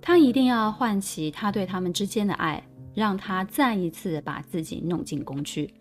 [0.03, 2.63] 他一定要唤起他对他们之间的爱，
[2.95, 5.73] 让他再一次把自己弄进宫去。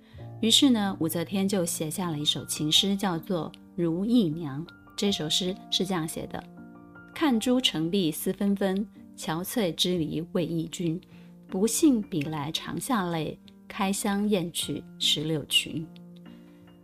[0.41, 4.65] 于是呢，武则天就写下了一首情诗，叫做《如意娘》。
[4.95, 6.43] 这首诗是这样写的：
[7.13, 8.87] 看朱成碧思纷纷。
[9.17, 10.97] 憔悴之离为忆君，
[11.45, 15.85] 不信比来长下泪，开箱验取石榴裙。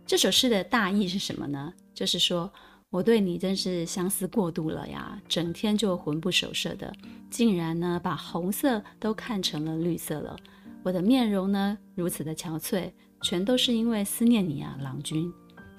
[0.04, 1.72] 这首诗的大意是什么呢？
[1.94, 2.52] 就是说
[2.96, 6.90] 我对你真是相思过度了呀，整天就魂不守舍的，
[7.28, 10.34] 竟然呢把红色都看成了绿色了。
[10.82, 15.30] 我的面容呢如此的憔悴，全都是因为思念你啊，郎君。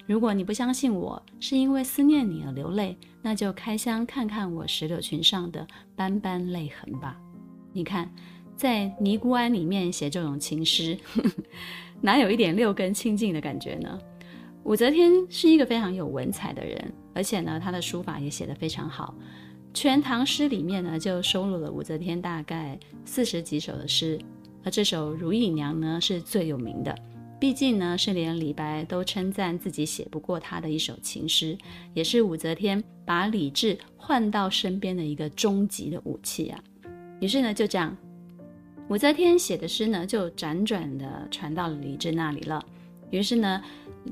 [0.06, 7.20] 如果你不相信我是因为思念你而流泪，那就开箱看看我石榴裙上的斑斑泪痕吧。
[7.72, 8.08] 你看，
[8.54, 10.96] 在尼姑庵里面写这种情诗，
[12.00, 13.98] 哪有一点六根清净的感觉呢？
[14.64, 19.12] 武则天是一个非常有文采的人，而且呢，他的书法也写得非常好。
[19.74, 24.16] 《全唐诗》里面呢，就收录了武则天大概四十几首的诗，
[24.62, 26.96] 而这首《如意娘》呢，是最有名的。
[27.40, 31.58] 毕竟呢，是连李白都称赞自己写不过他的一首情诗，
[31.92, 36.62] 也是武则天把李治换到身边的一个终极的武器啊。
[37.20, 37.96] 于是呢，就这样，
[38.88, 42.64] 武则天写的诗呢，就辗转的传到了李治那里了。
[43.10, 43.60] 于是呢，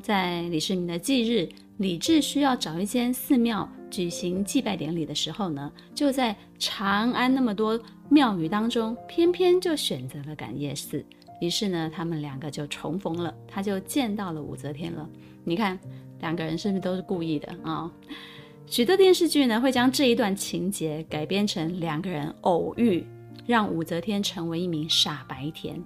[0.03, 11.05] 在李世民的忌日，李治需要找一间寺庙举行祭拜典礼的时候呢，就在长安那么多庙宇当中，偏偏就选择了感业寺。
[11.41, 15.09] 于是呢，他们两个就重逢了，他就见到了武则天了。
[15.45, 15.79] 你看，
[16.21, 17.91] 两个人是不是都是故意的啊？
[18.67, 23.07] 许多电视剧呢会将这一段情节改编成两个人偶遇，
[23.47, 25.81] 让武则天成为一名傻白甜，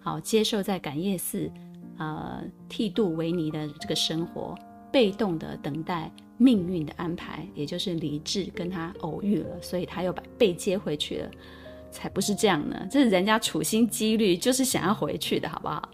[0.00, 1.50] 好接受在感业寺，
[1.98, 4.54] 呃剃度为尼的这个生活，
[4.92, 11.30] 被动的等待命运的安排，也就是李治跟他偶遇了，所以他又把被接回去了。
[11.90, 15.88] 才不是这样呢，这是人家处心积虑，就是想要回去的，好不好？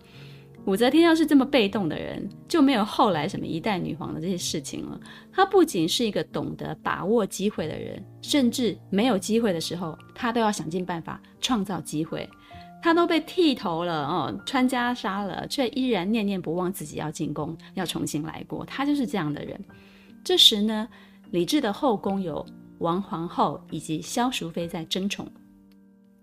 [0.64, 4.98] 武则天要是这么被动的人，就没有后来什么一代女皇的这些事情了。
[5.32, 12.28] 她不仅是一个懂得把握机会的人，甚至没有机会的时候，她都要想尽办法创造机会。
[12.82, 18.66] 她都被剃头了哦，穿袈裟了，却依然念念不忘自己要进宫，要重新来过。
[18.66, 19.58] 她就是这样的人。
[20.24, 20.88] 这时呢，
[21.30, 22.44] 李治的后宫有
[22.80, 25.30] 王皇后以及萧淑妃在争宠。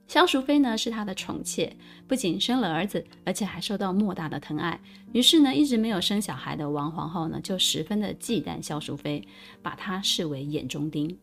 [0.08, 1.72] 萧淑妃呢是他的宠妾，
[2.08, 4.80] 不仅生了儿子，而且还受到莫大的疼爱。
[5.14, 9.24] 于是呢，一直没有生小孩的王皇后呢，就十分的忌惮萧淑妃，
[9.62, 11.16] 把她视为眼中钉。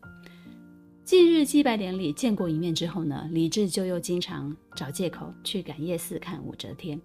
[1.07, 7.01] 近日祭拜典礼见过一面之后呢，李治就又经常找借口去感业寺看武则天，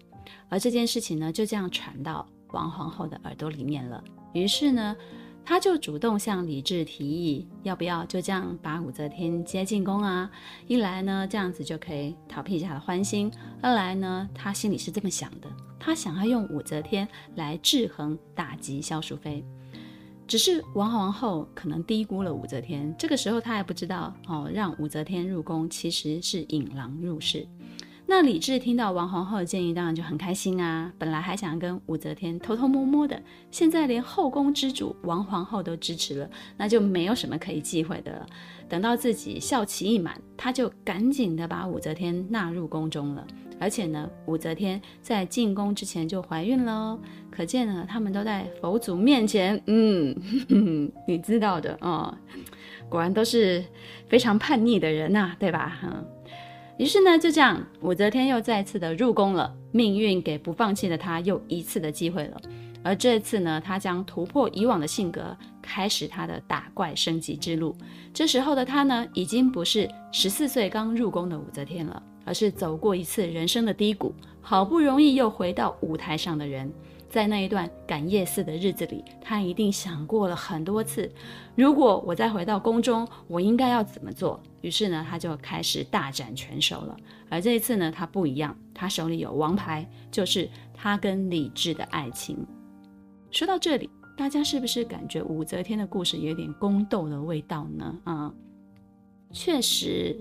[0.49, 4.03] 而这件事情呢，就这样传到王皇后的耳朵里面了。
[4.33, 4.93] 于是呢，
[5.45, 10.29] 他就主动向李治提议，要不要就这样把武则天接进宫啊？
[10.67, 15.47] 一来呢，这样子就可以讨陛下的欢心；二来呢，他心里是这么想的，
[15.79, 19.45] 他想要用武则天来制衡打击萧淑妃。
[20.33, 27.47] 只是王皇后可能低估了武则天，这个时候他还不知道哦，让武则天入宫其实是引狼入室。
[28.07, 30.91] 那李治听到王皇后的建议，当然就很开心啊。
[30.97, 38.25] 本来还想跟武则天偷偷摸摸的，现在连后宫之主王皇后都支持了，那就没有什么可以忌讳的了。
[38.67, 43.27] 等到自己孝期一满，他就赶紧的把武则天纳入宫中了。
[43.59, 46.99] 而且呢，武则天在进宫之前就怀孕了哦，
[47.31, 50.13] 可见呢，他们都在佛祖面前，嗯，
[50.49, 52.13] 呵 呵你知道的哦，
[52.89, 53.63] 果然都是
[54.07, 55.79] 非常叛逆的人呐、对吧？
[55.83, 56.05] 嗯。
[56.79, 59.53] 于是呢，就这样，武则天又再次的入宫了。
[59.71, 62.41] 命运给不放弃的她又一次的机会了。
[62.83, 67.75] 而这次呢，她将突破以往的性格，开始她的打怪升级之路。
[68.11, 76.71] 这时候的她呢，已经不是十四岁刚入宫的武则天了，而是走过一次人生的低谷，好不容易又回到舞台上的人。
[77.09, 81.11] 在那一段赶夜市的日子里，他一定想过了很多次，
[81.53, 84.41] 如果我再回到宫中，我应该要怎么做？
[84.61, 86.97] 于是呢，他就开始大展拳手了。
[87.29, 92.35] 而这一次呢，他不一样，他手里有王牌，就是他跟李治的爱情。
[93.29, 97.95] 说到这里，大家是不是感觉武则天的故事有点宫斗的味道呢？
[98.05, 98.33] 啊、
[99.31, 100.19] 确实，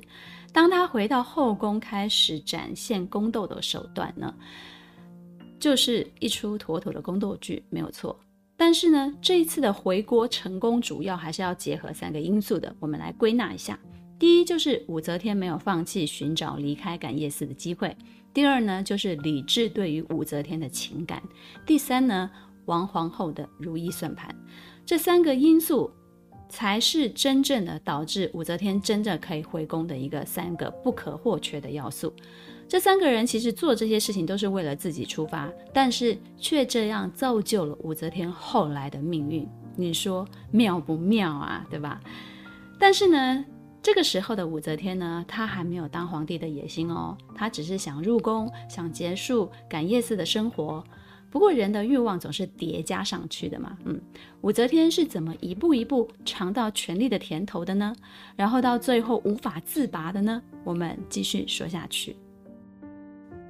[0.53, 4.35] 当他回到后宫，开始展现宫斗的手段呢，
[5.59, 8.19] 就是一出妥妥的宫斗剧，没有错。
[8.55, 12.73] 但是呢，这一次的回国成功，主要还是要结合三个因素的。
[12.79, 13.79] 我们来归纳一下：
[14.19, 17.89] 第一，就是武则天没有放弃寻找离开感业寺的机会；
[18.35, 21.19] 第二呢，就是李治对于武则天的情感；
[21.67, 22.31] 第三呢，
[22.67, 24.33] 王皇后的如意算盘。
[24.85, 25.91] 这三个因素
[26.53, 32.13] 才是真正的导致武则天真正可以回宫的一个三个不可或缺的要素。
[32.69, 39.49] 这三个人其实做这些事情都是为了自己出发，但是却这样造就了武则天后来的命运。
[39.77, 41.67] 你说妙不妙啊？
[41.71, 41.99] 对吧？
[42.79, 43.43] 但是呢，
[43.83, 50.85] 这个时候的武则天呢，她还没有当皇帝的野心哦，她只是想入宫，想结束感业寺的生活。
[51.33, 53.77] 不过人的欲望总是叠加上去的嘛。
[53.87, 53.99] 嗯，
[54.43, 57.97] 武则天是怎么一步一步尝到权力的甜头的呢？
[58.37, 60.43] 然后到最后无法自拔的呢？
[60.63, 62.15] 我们继续说下去。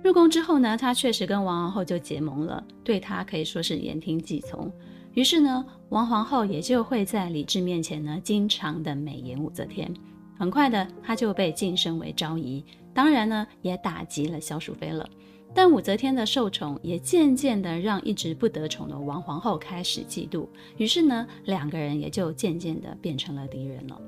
[0.05, 4.71] 入宫之后呢，他确实跟王皇后就结盟了，对她可以说是言听计从。
[5.14, 9.92] 于是呢，王皇后也就会在李治面前呢，经常的美言武则天。
[10.38, 12.64] 很快的，她就被晋升为昭仪，
[12.95, 15.09] 当然呢，也打击了萧淑妃了。
[15.55, 20.47] 但武则天的受宠也渐渐的让一直不得宠的王皇后开始嫉妒，
[20.79, 24.01] 于是呢，两个人也就渐渐的变成了敌人了。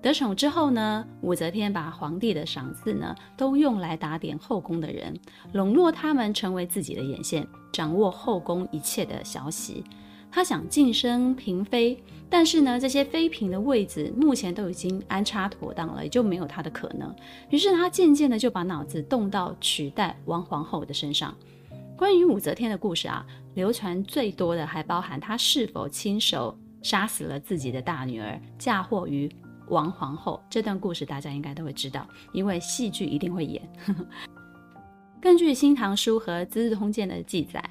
[0.00, 5.14] 得宠之后呢，武则天把皇帝的赏赐呢都用来打点后宫的人，
[5.52, 9.84] 笼络他们成为自己的眼线，掌握后宫一切的消息。
[10.30, 17.14] 她想晋升嫔妃，但是呢，这些妃嫔的位置目前都已经安插妥当了，也就没有她的可能。
[17.50, 21.34] 于是她渐渐的就把脑子动到取代王皇后的身上。
[21.96, 29.30] 关于武则天的故事啊，流传最多的还包含她是否亲手杀死了自己的大女儿，嫁祸于。
[29.70, 33.60] 王皇后这段故事大家应该都会知道，因为戏剧一定会演。
[35.20, 37.62] 根据《新唐书》和《资治通鉴》的记载，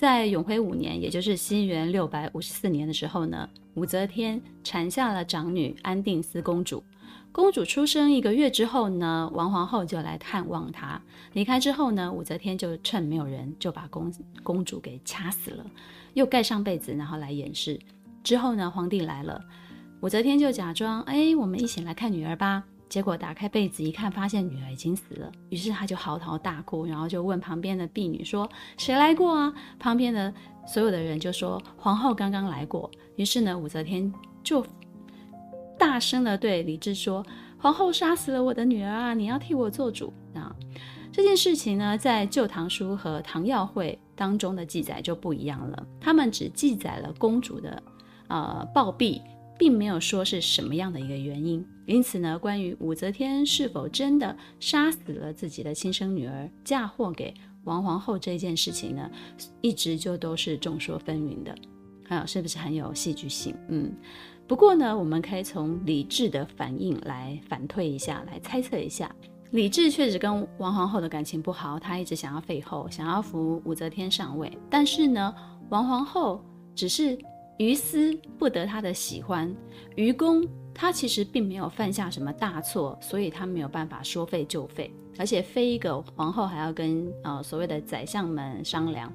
[0.00, 6.82] 在永徽五年，也就是西元六百五十四年的时候呢，武则天产下了长女安定思公主。
[7.30, 10.98] 公主出生一个月之后呢，王皇后就来探望她。
[11.34, 14.10] 离开之后呢，武则天就趁没有人，就把公
[14.42, 15.66] 公主给掐死了，
[16.14, 17.78] 又盖上被子，然后来掩饰。
[18.24, 19.44] 之后呢，皇帝来了。
[20.00, 22.64] 武则天就假装，哎，我们一起来看女儿吧。
[22.90, 25.30] 结果打开被子一看，发现女儿已经死了。
[25.48, 30.34] 于是他就嚎啕大哭，然后就问旁边的婢女说：“谁来过啊？”旁边的
[30.66, 34.66] 所有的人就说：“皇后刚刚来过。”于是呢，武则天就
[35.78, 37.24] 大声地对李治说
[37.56, 39.14] ：“皇后杀死了我的女儿啊！
[39.14, 40.54] 你要替我做主啊！”
[41.12, 47.82] 这件事情呢，在《旧唐书》和《唐耀会》当中的记载就不一样了，他们只记载了公主的
[48.28, 49.20] 呃暴毙。
[49.60, 59.10] 并没有说是什么样的一个原因，因此呢，关于武则天是否真的杀死了自己的亲生女儿，嫁祸给王皇后这件事情呢，
[59.60, 61.54] 一直就都是众说纷纭的，
[62.06, 63.54] 还啊，是不是很有戏剧性？
[63.68, 63.94] 嗯，
[64.48, 69.14] 不过呢，我们可以从李治的反应来反推一下，来猜测一下，
[69.50, 75.34] 李治确实跟王皇后的感情不好，他一直想要废后，想要扶武则天上位，但是呢，
[75.68, 76.42] 王皇后
[76.74, 77.18] 只是。
[77.60, 79.54] 于私不得他的喜欢，
[79.94, 80.42] 于公
[80.72, 89.12] 他其实并没有犯下什么大错，所以他没有办法说废就废，而且废一个皇后还要跟呃所谓的宰相们商量，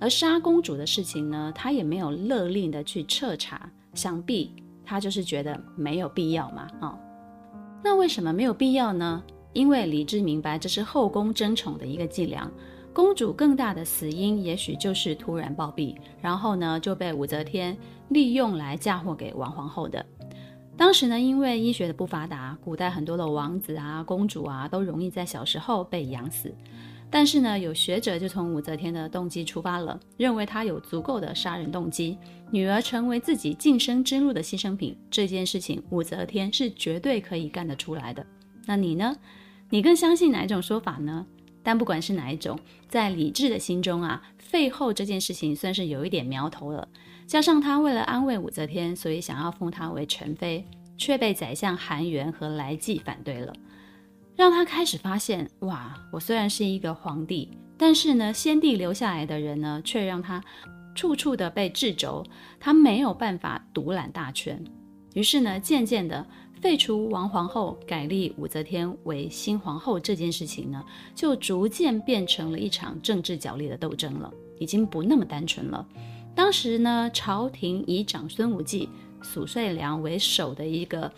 [0.00, 4.52] 而杀公主的事情呢，他也没有勒令的去彻查，想必
[4.84, 6.98] 他就是觉得没有必要嘛啊、哦，
[7.84, 9.22] 那为什么没有必要呢？
[9.52, 12.50] 因为李治明白这是后宫争宠的一个伎俩。
[12.96, 17.76] 公主更大的死因，也许就是突然暴毙，然后呢就被武则天
[18.08, 20.02] 利用来嫁祸给王皇后的。
[20.78, 26.50] 当时呢，因为医学的不发达，古代很多的王子啊、公主啊都容易在小时候被养死。
[27.10, 32.16] 但是呢，有学者就从武则天的动机出发了，认为她有足够的杀人动机，
[32.50, 38.24] 女儿成为自己晋升之路的牺牲品，这件事情武则天是绝对可以干得出来的。
[38.64, 39.14] 那你呢？
[39.68, 41.26] 你更相信哪一种说法呢？
[41.66, 42.56] 但不管是哪一种，
[42.88, 46.86] 在李治的心中啊，废后这件事情算是有一点苗头了。
[47.26, 50.64] 加上他为了安慰武则天，所以想要封她为宸妃，
[50.96, 53.52] 却被宰相韩元和来济反对了。
[54.36, 60.40] 让他开始发现，哇，我虽然是一个皇帝，但是呢，先帝留下来的人呢，却让他
[60.94, 62.24] 处处的被掣肘，
[62.60, 64.62] 他没有办法独揽大权。
[65.14, 66.24] 于是呢，渐渐的
[66.60, 70.84] 废除王皇后，改立武则天为新皇后这件事情呢，
[71.14, 75.86] 就逐渐变成了一场政治角力的斗争了，已经不那么单纯了。
[76.34, 78.88] 当时呢，朝廷以长孙无忌、
[79.22, 81.12] 苏遂良为首的一个。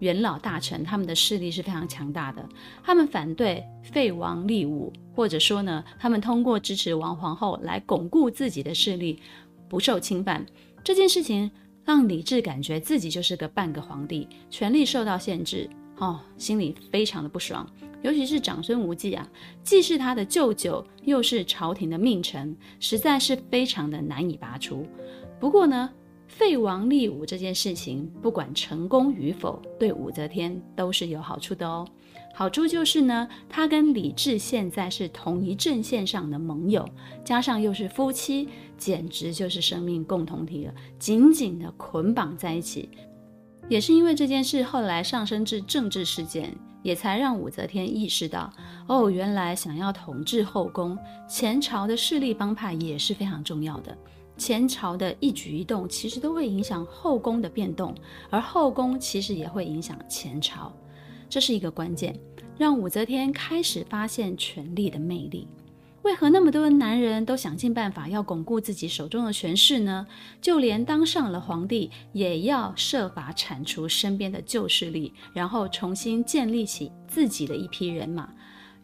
[0.00, 2.48] 元老大臣他们的势力是非常强大的，
[2.82, 9.20] 他们反对废王立武，或者说呢，他们通过支持王皇后来巩固自己的势力，
[9.68, 10.46] 不受侵犯。
[10.82, 11.50] 这件事情
[11.90, 17.68] 让李治感觉自己就是个半个皇帝，权力受到限制，哦，心里非常的不爽。
[18.00, 19.28] 尤其是长孙无忌啊，
[19.64, 24.86] 既是他的舅舅，又是朝廷的命臣，实在是非常的难以拔除。
[25.40, 25.90] 不过呢，
[26.28, 31.84] 废王立武这件事情，不管成功与否，对武则天都是有好处的哦。
[32.40, 36.88] 好处就是呢，他跟李治现在是同一阵线上的盟友，
[37.22, 42.88] 加上又是夫妻，简直就是生命共同体了，紧紧的捆绑在一起。
[43.68, 48.50] 也是因为这件事，后来上升至政治事件，也才让武则天意识到，
[48.86, 50.96] 哦，原来想要统治后宫，
[51.28, 53.94] 前朝的势力帮派也是非常重要的。
[54.38, 57.94] 前朝的一举一动，其实都会影响后宫的变动，
[58.30, 60.72] 而后宫其实也会影响前朝，
[61.28, 62.18] 这是一个关键，
[62.60, 65.48] 让武则天开始发现权力的魅力。
[66.02, 70.06] 为何那么多的男人都想尽办法要巩固自己手中的权势呢？
[70.42, 78.30] 就连当上了皇帝，也要设法铲除身边的旧势力，然后重新建立起自己的一批人马。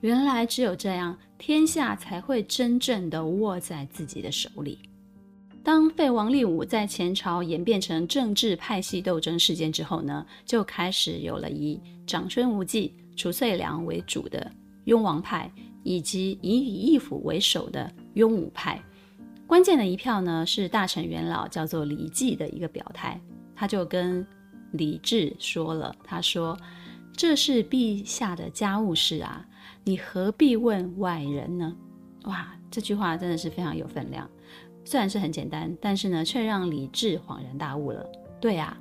[0.00, 4.78] 原来只有这样，天下才会真正的握在自己的手里。
[5.62, 14.52] 当废王立武在前朝演变成政治派系斗争事件之后呢，就开始有了以长孙无忌、褚遂良为主的
[14.84, 15.50] 雍王派，
[15.82, 18.80] 以及以李义府为首的雍武派。
[19.46, 23.20] 关键的一票呢，是大臣元老叫做李绩的一个表态，
[23.54, 24.26] 他就跟
[24.72, 26.56] 李治说了，他说
[27.16, 29.46] ：“这是陛下的家务事啊，
[29.84, 31.74] 你何必问外人呢？”
[32.26, 34.28] 哇，这句话真的是非常有分量。
[34.84, 38.04] 虽然是很简单，但是呢，却让李治恍然大悟了。
[38.40, 38.76] 对啊，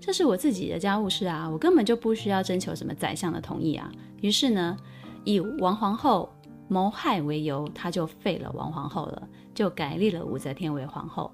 [0.00, 3.90] 这是我自己的家务事啊，我根本就不需要征求什么宰相的同意啊。
[4.20, 4.76] 于是呢，
[5.24, 6.32] 以王皇后
[6.68, 11.30] 谋害为由，他就废了王皇后了，就改立了武则天为皇后，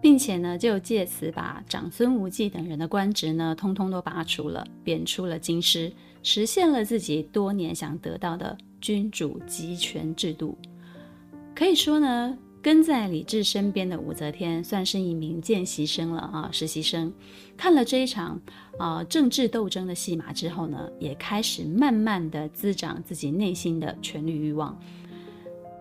[0.00, 10.56] 并且呢，就借此把长孙无忌等人的官职呢，通通都拔除了，贬出了京师，实现了自己多年想得到的君主集权制度。
[11.54, 12.38] 可以说呢。
[12.62, 17.10] 跟在李治身边的武则天算是一名见习生了啊，实习生。
[17.56, 18.38] 看了这一场
[18.78, 24.78] 啊、政治斗争的戏码之后呢，也开始慢慢的滋长自己内心的权力欲望。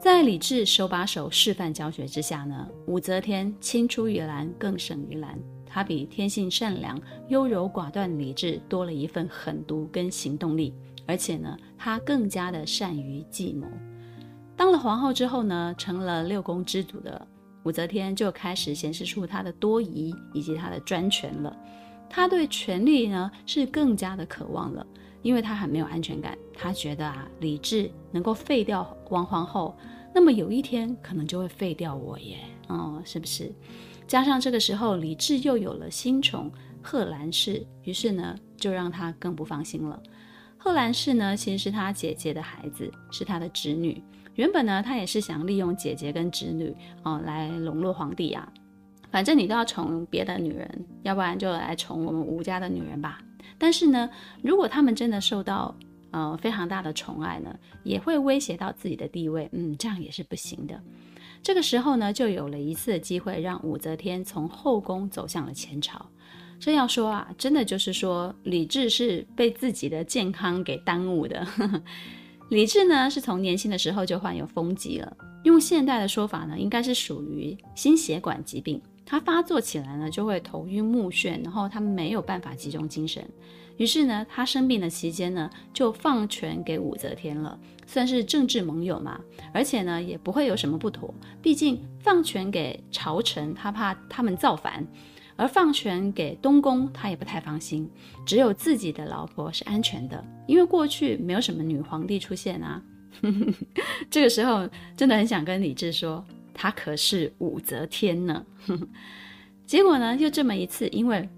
[0.02, 5.38] 在李治手把手示范教学之下呢，武则天青出于蓝更胜于蓝。
[5.66, 10.74] 她比天性善良、优柔寡断的李治多了一份狠毒跟行动力，
[11.06, 13.68] 而且呢，她更加的善于计谋。
[14.60, 17.26] 当了皇后之后呢，成了六宫之主的
[17.64, 21.56] 武则天就开始显示出她的多疑以及她的专权了。
[22.10, 24.86] 她对权力呢是更加的渴望了，
[25.22, 26.38] 因为她很没有安全感。
[26.54, 29.78] 她觉得啊，李治能够废掉王皇后，
[30.14, 33.50] 那么有一天可能就会废掉我耶，哦，是不是？
[34.08, 36.52] 加上这个时候李治又有了新宠
[36.84, 39.98] 贺兰氏，于是呢就让她更不放心了。
[40.58, 44.04] 贺兰氏呢其实是她姐姐的孩子，是她的侄女。
[44.40, 46.74] 原本呢，他也是想利用姐姐跟侄女
[47.04, 48.50] 哦来笼络皇帝啊。
[49.12, 53.20] 反正你都要宠别的女人，要不然就来宠我们吴家的女人吧。
[53.58, 54.10] 但是呢，
[54.42, 55.76] 如果他们真的受到
[56.12, 60.82] 呃非常大的宠爱呢，也会威胁到自己的地位，嗯，这样也是不行的。
[61.44, 66.06] 这个时候呢，就有了一次机会，让武则天从后宫走向了前朝。
[66.62, 71.46] 这要说啊，真的就是说，李治是被自己的健康给耽误的。
[72.50, 78.82] 李治呢，是从年轻的时候就患有风疾了，用现代的说法呢，应该是属于心血管疾病。
[79.06, 83.24] 他发作起来呢，就会头晕目眩，然后他没有办法集中精神。
[83.78, 89.20] 于是呢，他生病的期间呢，就放权给武则天了，算是政治盟友嘛。
[89.54, 94.86] 而且呢，也不会有什么不妥，毕竟放权给朝臣，他怕他们造反。
[95.40, 97.90] 而放权给东宫，他也不太放心，
[98.26, 102.84] 只有自己的老婆是安全的，因为过去没有什么女皇帝出现啊。
[104.12, 108.46] 这个时候真的很想跟李治说，他可是武则天呢。
[109.66, 111.30] 结果呢，就这么一次，因为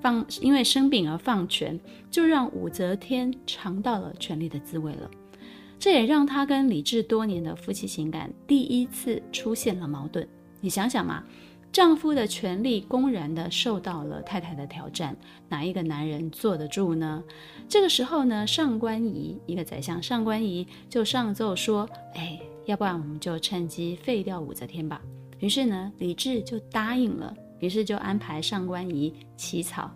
[0.00, 1.78] 放因为生病而放权，
[2.10, 5.08] 就让武则天尝到了权力的滋味了。
[5.78, 10.26] 这也让她跟李治多年的夫妻情感第一次出现了矛盾。
[10.60, 11.22] 你想想嘛，
[11.76, 15.14] 丈夫的权力公然的受到了太太的挑战，
[15.46, 17.22] 哪一个男人坐得住呢？
[17.68, 25.02] 这个时候呢，上官仪一个宰相上官仪就上奏说：“哎，要不然我们就趁机废掉武则天吧。”
[25.38, 29.90] 于是呢，李治就答应了，于是就安排上官仪起草。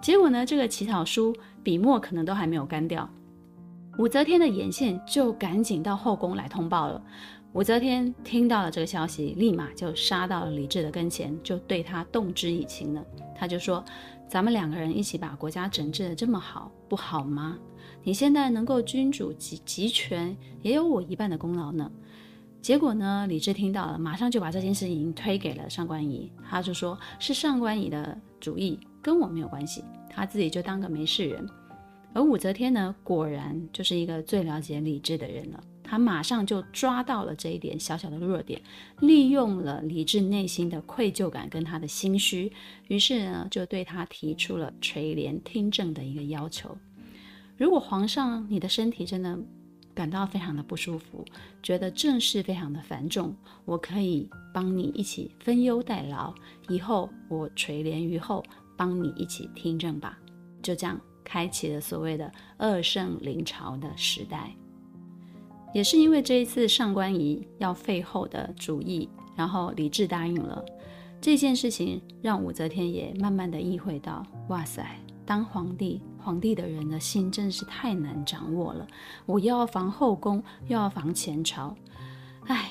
[0.00, 3.10] 结果呢，这个起草书笔墨可能都还没有干掉。
[3.98, 7.02] 武则天的眼线就赶紧到后宫来通报了。
[7.54, 13.04] 武则天听到了这个消息，立马就杀到了李治的跟前，就对他动之以情了。
[13.34, 13.82] 他就说
[14.28, 17.58] ：“咱们两个人一起把国家整治得这么好，不好吗？
[18.04, 21.90] 你现在能够君主集集权，也有我一半的功劳呢。”
[22.60, 31.48] 结果呢，李治听到了，马上就把这件事情推给了上官仪，他就说是上官仪的主意，跟我没有关系，他自己就当个没事人。
[32.12, 35.60] 而武则天呢，果然就是一个最了解李治的人了。
[35.88, 38.60] 他马上就抓到了这一点小小的弱点，
[39.00, 42.52] 利用了李治内心的愧疚感跟他的心虚，
[42.88, 46.76] 于是呢，就对他提出了垂帘听政的一个要求。
[47.56, 49.38] 如果皇上你的身体真的
[49.94, 51.24] 感到非常的不舒服，
[51.62, 53.34] 觉得政事非常的繁重，
[53.64, 56.34] 我可以帮你一起分忧代劳，
[56.68, 58.44] 以后我垂帘于后，
[58.76, 60.18] 帮你一起听政吧。
[60.62, 61.00] 就这样。
[61.30, 64.50] 开启了所谓的二圣临朝的时代，
[65.74, 70.64] 也是因为这一次上官仪要废后的主意，然后李治答应了
[71.20, 74.86] 这件事情，让武则天也慢慢的意会到，哇塞，
[75.26, 78.86] 当皇帝，皇帝的人的心真是太难掌握了。
[79.26, 81.76] 我又要防后宫，又要防前朝，
[82.46, 82.70] 哎，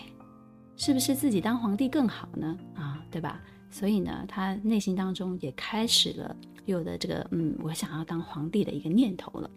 [0.75, 2.57] 是不是自己当皇帝更好呢？
[2.75, 3.41] 啊，对吧？
[3.69, 6.35] 所以呢，他内心当中也开始了。
[6.65, 9.49] 有的这个嗯，我想要当皇帝的一个念头了。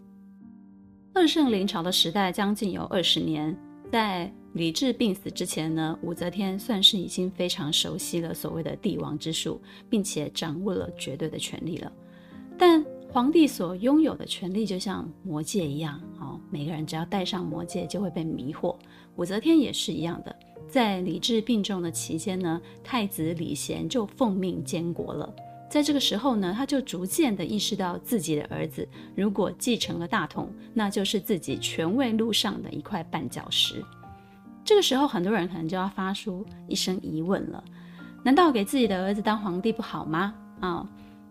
[1.13, 3.55] 二圣临朝的时代将近有二十年，
[3.91, 11.91] 在李治病死之前呢，武则天算是已经非常熟悉了所谓的帝王之术，并且掌握了绝对的权力了。
[12.57, 18.73] 但皇帝所拥有的权力就像魔戒一样，哦，每个人只要戴上魔戒就会被迷惑。
[19.17, 20.33] 武则天也是一样的，
[20.69, 25.35] 在李治病重的期间呢，太子李贤就奉命监国了。
[25.71, 33.81] 在这个时候呢，他就逐渐的意识到自己的儿子如果继承了大统，那就是自己权位路上的一块绊脚石。
[34.65, 37.63] 这个时候，很多人可能就要发出一声疑问了：
[38.21, 40.33] 难道给自己的儿子当皇帝不好吗？
[40.59, 40.85] 啊、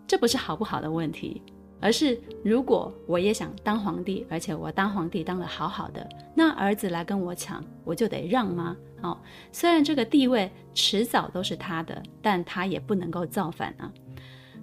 [0.07, 1.43] 这不是好不好的问题，
[1.79, 8.75] 而是如果我也想当皇帝，而且我当皇帝当得好好的，那儿子来跟我抢，我就得让吗？
[9.03, 9.17] 哦，
[9.53, 13.91] 虽然这个地位迟早都是他的，但他也不能够造反啊。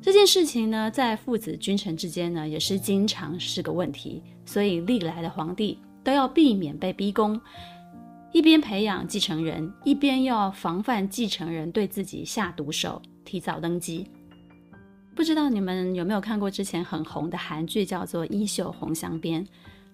[0.02, 7.40] 这件事情呢，在父子君臣之间呢，也是经常是个问题，所以历来的皇帝都要避免被逼宫，
[8.32, 14.08] 一边培养继承人，一边要防范继承人对自己下毒手，提早登基。
[15.16, 19.44] 不知道你们有没有看过之前很红的韩剧，叫做《衣袖红镶边》？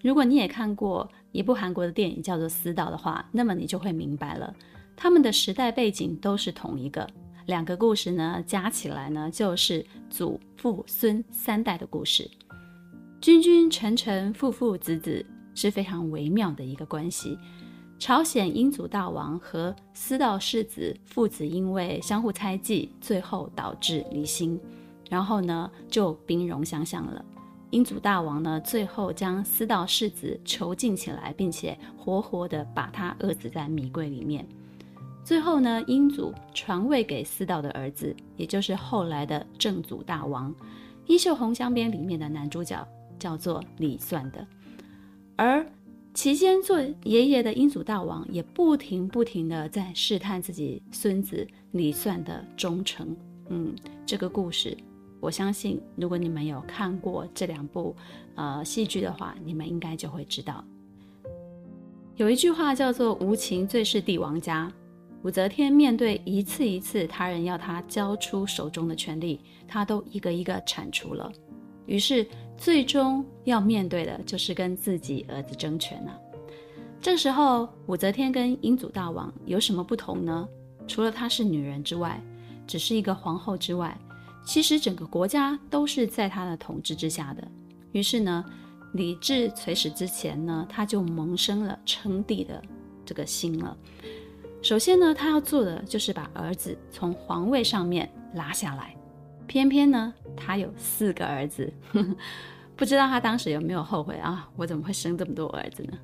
[0.04, 4.54] 如果你也看过一部韩国的电影叫做《私道》的话，那么你就会明白了，
[4.94, 7.08] 他们的时代背景都是同一个。
[7.46, 12.30] 两个故事呢，加起来呢，就是祖父孙三代的故事。
[13.18, 15.24] 君君臣臣父父子子
[15.54, 17.38] 是非常微妙的一个关系。
[17.98, 24.60] 朝鲜英祖大王和私道世子父子因为相互猜忌，最后导致离心，
[25.08, 27.24] 然后呢就兵戎相向了。
[27.74, 34.46] 英祖大王呢最后将私道世子囚禁起来，并且活活的把他饿死在米柜里面。
[35.24, 40.52] 最后呢，英祖传位给私道的儿子，也就是后来的正祖大王。
[41.06, 42.86] 《衣袖红镶边》里面的男主角
[43.18, 44.46] 叫做李算的，
[45.34, 45.66] 而
[46.12, 53.16] 其间做爷爷的英祖大王也不停不停的在试探自己孙子李算的忠诚。
[53.48, 53.74] 嗯，
[54.06, 54.76] 这个故事，
[55.24, 57.96] 我相信如果你们有看过这两部
[58.34, 60.62] 呃戏剧的话，你们应该就会知道，
[62.16, 64.70] 有一句话叫做“无情最是帝王家”。
[65.24, 71.32] 武则天面对一次一次他人要她交出手中的权力，她都一个一个铲除了。
[71.86, 72.26] 于是
[72.58, 76.20] 最终要面对的就是跟自己儿子争权了。
[77.00, 80.46] 这时候，武则天跟英祖大王有什么不同呢？
[80.86, 82.22] 除了她是女人之外，
[82.66, 83.98] 只是一个皇后之外，
[84.44, 87.46] 其实整个国家都是在他的统治之下的。
[87.92, 88.44] 于是呢，
[88.92, 92.62] 李治垂死之前呢，他就萌生了称帝的
[93.04, 93.76] 这个心了。
[94.62, 98.96] 首先呢，他要做的就是把儿子从皇位上面拉下来，
[99.46, 101.72] 偏偏呢，他有四个儿子，
[102.76, 104.48] 不知道他当时有没有后悔啊？
[104.56, 105.98] 我怎么会生这么多儿子呢？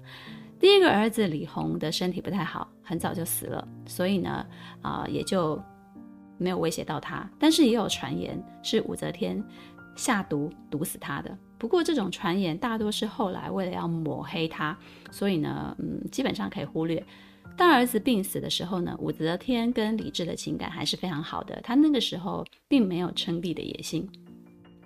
[0.58, 4.46] 第一个儿子李弘的身体不太好，很早就死了，所以呢，
[4.82, 5.58] 啊、也就
[6.40, 7.28] 没有威胁到他。
[7.38, 9.42] 但是也有传言是武则天
[9.94, 11.36] 下毒毒死他的。
[11.58, 14.76] 不过这种传言大多是后来为了要抹黑他，
[15.10, 17.04] 所以呢，嗯，基本上可以忽略。
[17.56, 21.60] 大儿子病死的时候呢，武则天跟李治的情感还是非常好的。
[21.62, 24.08] 他那个时候并没有称帝的野心。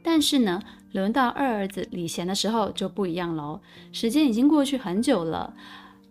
[0.03, 0.61] 但是呢，
[0.93, 3.61] 轮到二儿子李贤的时候就不一样喽。
[3.93, 5.55] 时间已经过去很久了，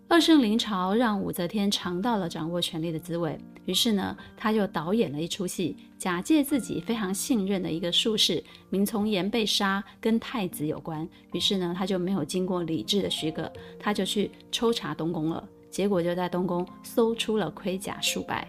[0.07, 3.37] 二圣临朝让武则天尝到了掌握权力的滋味。
[3.65, 11.07] 于是呢，他就导演了一出戏，假借自己非常信任的一个术士明从颜被杀，跟太子有关。
[11.31, 15.47] 于是呢，他就没有经过李治的许可，他就去抽查东宫了。
[15.69, 18.47] 结果就在东宫搜出了盔甲数百，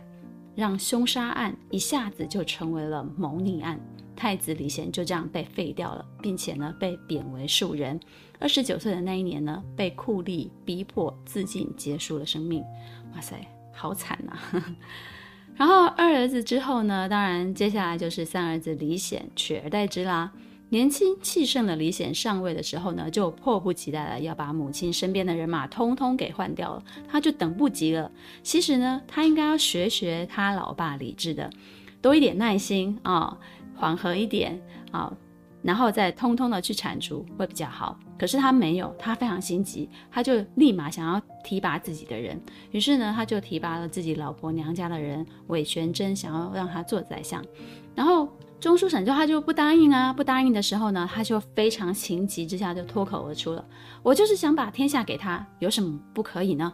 [0.55, 3.81] 让凶杀案一下子就成为了谋逆案。
[4.17, 7.99] 太子李贤就这样被废掉了，并且呢被贬为庶人。
[8.39, 12.63] 二十九岁的那一年呢，被酷吏逼迫自尽，结束了生命。
[13.15, 13.41] 哇塞，
[13.75, 14.39] 好惨呐！
[15.57, 20.33] 然后二儿子之后呢，当然接下来就是三儿子李显取而代之啦。
[20.71, 28.11] 年轻气盛的李显上位的时候呢，就迫不及待了要把母亲身边的人马通通给换掉了，他就等不及了。
[28.43, 31.49] 其实呢，他应该要学学他老爸李治的，
[32.03, 33.39] 多一点耐心啊、哦，
[33.77, 34.61] 缓和一点
[34.91, 35.13] 啊、
[35.65, 37.99] 然后再通通的去铲除会比较好。
[38.17, 42.41] 可是他没有，他非常心急，他就立马想要提拔自己的人，
[42.71, 47.45] 于是呢，他就提拔了自己老婆娘家的人韦玄真，想要让他做宰相，
[47.97, 48.29] 然后。
[48.61, 53.63] 中书省就他就不答应啊，不答应的时候呢，他就非常情急之下就脱口而出了
[54.03, 56.73] ：“我就是想把天下给他，有什么不可以呢？”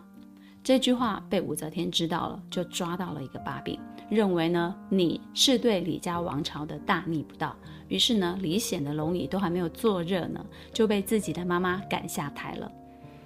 [0.62, 3.76] 这句话被武则天知道了，就抓到了一个把柄，
[4.08, 7.56] 认为呢你是对李家王朝的大逆不道。
[7.90, 12.70] 于是呢，李显的龙椅都还没有坐热呢，就被自己的妈妈赶下台了。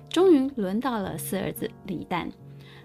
[0.09, 2.29] 终于轮到了四儿子李旦，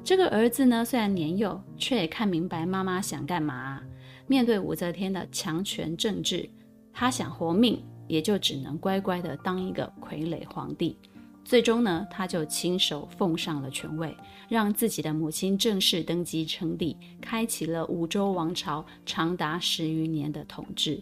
[0.03, 3.81] 这个儿子呢虽然年幼，却也看明白妈妈想干嘛。
[4.27, 6.49] 面对武则天的强权政治，
[6.91, 10.97] 他想活命，也就只能乖乖的当一个傀儡皇帝。
[11.45, 14.15] 最终呢，他就亲手奉上了权位，
[14.49, 21.01] 让自己的母亲正式登基称帝，开启了武周王朝长达十余年的统治。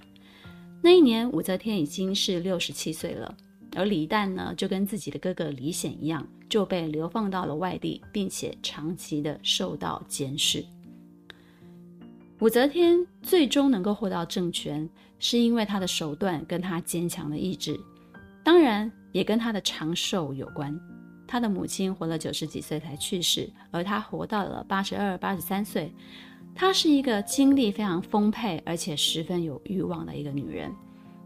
[0.82, 3.36] 那一年，武则天已经是六十七岁了，
[3.76, 10.64] 而李旦呢，就跟自己的哥哥李显一样，就被流放到了外地，并且长期的受到监视。
[12.40, 17.78] 武则天最终能够获到政权，是因为她的手段跟她坚强的意志，
[18.44, 20.80] 当然也跟她的长寿有关。
[21.28, 25.92] 她的母亲活了九十几岁才去世，而她活到了八十二、八十三岁。
[26.60, 30.74] 她是一个精力非常丰沛，而且十分有欲望的一个女人。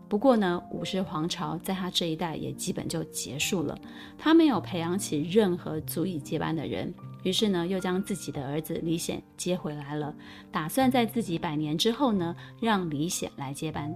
[0.09, 3.79] 不过呢，武氏皇朝在她这一代也基本就结束了，
[4.17, 6.93] 她没有培养起任何足以接班的人。
[7.23, 10.13] 于是呢，又将自己的儿子李显接回来了，
[10.51, 13.95] 打算在自己百年之后呢，让李显来接班。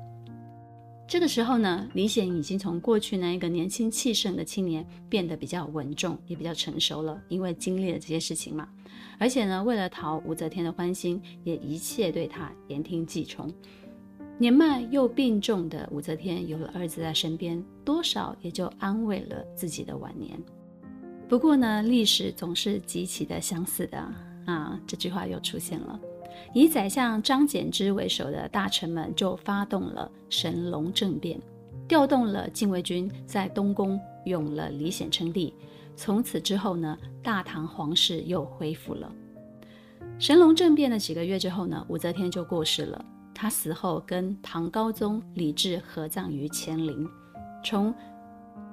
[1.06, 8.70] 这个时候呢，李显已经从过去那一个年轻气盛的青年，变得比较稳重，也比较成熟了，因为经历了这些事情嘛。
[9.18, 13.54] 而且呢，为了讨武则天的欢心，也一切对他言听计从。
[14.38, 20.38] 年迈又病重的武则天有了儿子在身边，多少也就安慰了自己的晚年。
[21.30, 23.98] 不过呢，历史总是极其的相似的
[24.46, 24.80] 啊！
[24.86, 26.00] 这句话又出现了。
[26.54, 31.40] 以宰相张柬之为首的大臣们就发动了神龙政变，
[31.88, 35.54] 调动了禁卫军，在东宫拥了李显称帝。
[35.96, 39.12] 从此之后呢，大唐皇室又恢复了。
[40.20, 43.04] 神龙政变的几个月之后呢，武则天就过世了。
[43.34, 47.10] 她死后跟唐高宗李治合葬于乾陵。
[47.64, 47.94] 从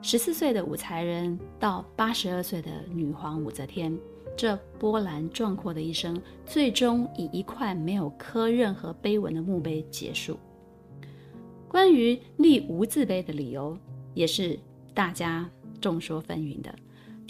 [0.00, 3.96] 十四岁的武才人到八十二岁的女皇武则天，
[4.36, 10.38] 这波澜壮阔的一生，最终以一块没有刻任何碑文的墓碑结束。
[11.68, 13.76] 关于立无字碑的理由，
[14.12, 14.58] 也是
[14.92, 15.48] 大家
[15.80, 16.72] 众说纷纭的。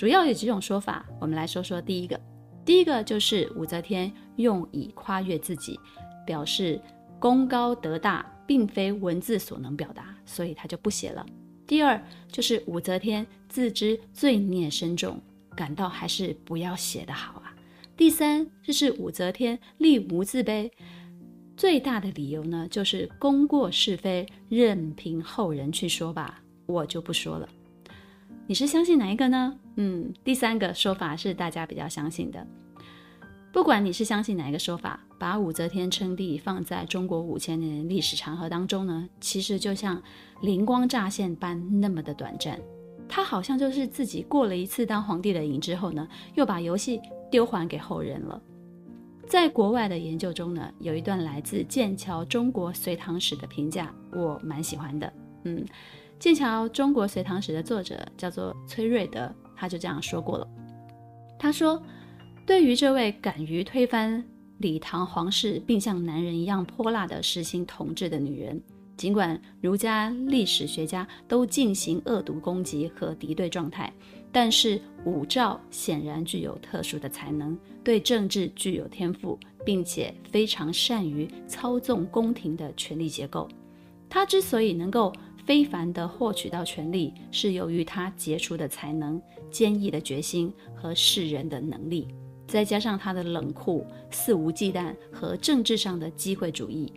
[0.03, 2.20] 主要有几种说法，我们来说说第一个。
[2.64, 5.78] 第一个就是武则天用以夸越自己，
[6.26, 6.80] 表示
[7.20, 11.24] 功高德大，并非文字所能表达，所以他就不写了。
[11.68, 15.22] 第二就是武则天自知罪孽深重，
[15.55, 17.55] 感到还是不要写的好啊。
[17.96, 20.68] 第三就是武则天立无字碑
[21.57, 27.48] 最大的理由呢，就是功过是非任凭后人去说吧，我就不说了。
[28.47, 29.59] 你是相信哪一个呢？
[29.76, 32.47] 嗯，第三个说法是大家比较相信的。
[33.53, 40.03] 不管你是相信哪一个说法，把武则天称帝放在中国五千年历史长河当中呢，其实就像
[40.40, 42.59] 灵光乍现般那么的短暂。
[43.09, 48.40] 他好像就是自己过了一次当皇帝的瘾之后呢，又把游戏丢还给后人了。
[49.28, 55.12] 在国外的研究中呢，有一段来自剑桥中国隋唐史的评价，我蛮喜欢的。
[55.45, 55.64] 嗯，
[56.22, 60.46] 剑桥中国隋唐史的作者叫做崔瑞德，他就这样说过了。
[61.36, 61.82] 他说。
[62.44, 64.22] 对于这位敢于推翻
[64.58, 68.60] 李唐皇室，并像男人一样泼辣地实行统治的女人，
[68.96, 73.92] 尽管儒家历史学家都进行恶毒攻击和敌对状态，
[74.32, 83.48] 但是武曌显然具有特殊的才能，对政治具有天赋，并且非常善于操纵宫廷的权力结构。
[84.10, 85.10] 他之所以能够
[85.45, 89.20] 非凡地获取到权力，是由于他杰出的才能、
[89.51, 92.09] 坚毅的决心和世人的能力。
[92.47, 96.93] 再加上他的冷酷、肆无忌惮和政治上的机会主义，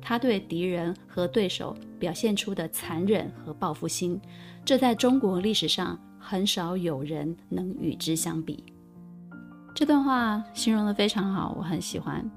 [0.00, 4.18] 他对敌人和对手表现出的残忍和报复心，
[4.64, 8.64] 这在中国历史上很少有人能与之相比。
[9.74, 12.30] 这段话形容得非常好，我很喜欢。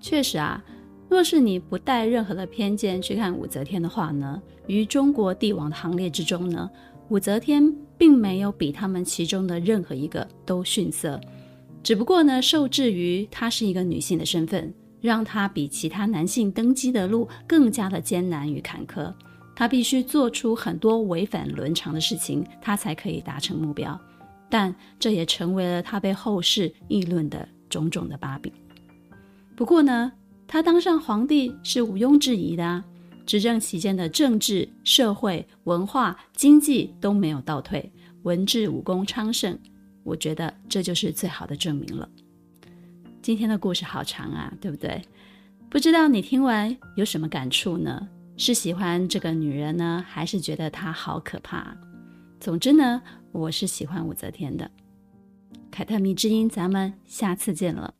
[0.00, 0.62] 确实啊，
[1.08, 6.68] 若是你不带任何的偏见去看武则天的话呢，于中国帝王的行列之中呢，
[7.08, 11.20] 武则天并没有比他们其中的任何一个都逊色。
[11.82, 19.12] 只不过呢，受制于她是一个女性的身份，让她比其他男性登基的路更加的艰难与坎坷。
[19.54, 23.98] 她必须做出很多违反伦常的事情，她才可以达成目标。
[24.50, 28.52] 但这也成为了她被后世议论的种种的把柄。
[29.56, 30.12] 不过呢，
[30.48, 32.82] 他当上皇帝是毋庸置疑的，
[33.26, 37.90] 执政期间的政治、社会、文化、经济都没有倒退，
[38.22, 39.58] 文治武功昌盛。
[40.04, 42.08] 我觉得这就是最好的证明了。
[43.20, 45.02] 今天的故事好长啊，对不对？
[45.68, 48.08] 不知道你听完有什么感触呢？
[48.36, 51.76] 是喜欢这个女人呢，还是觉得她好可怕？
[52.38, 54.70] 总之呢，我是喜欢武则天的。
[55.72, 57.92] 凯特迷之音，咱们下次见了。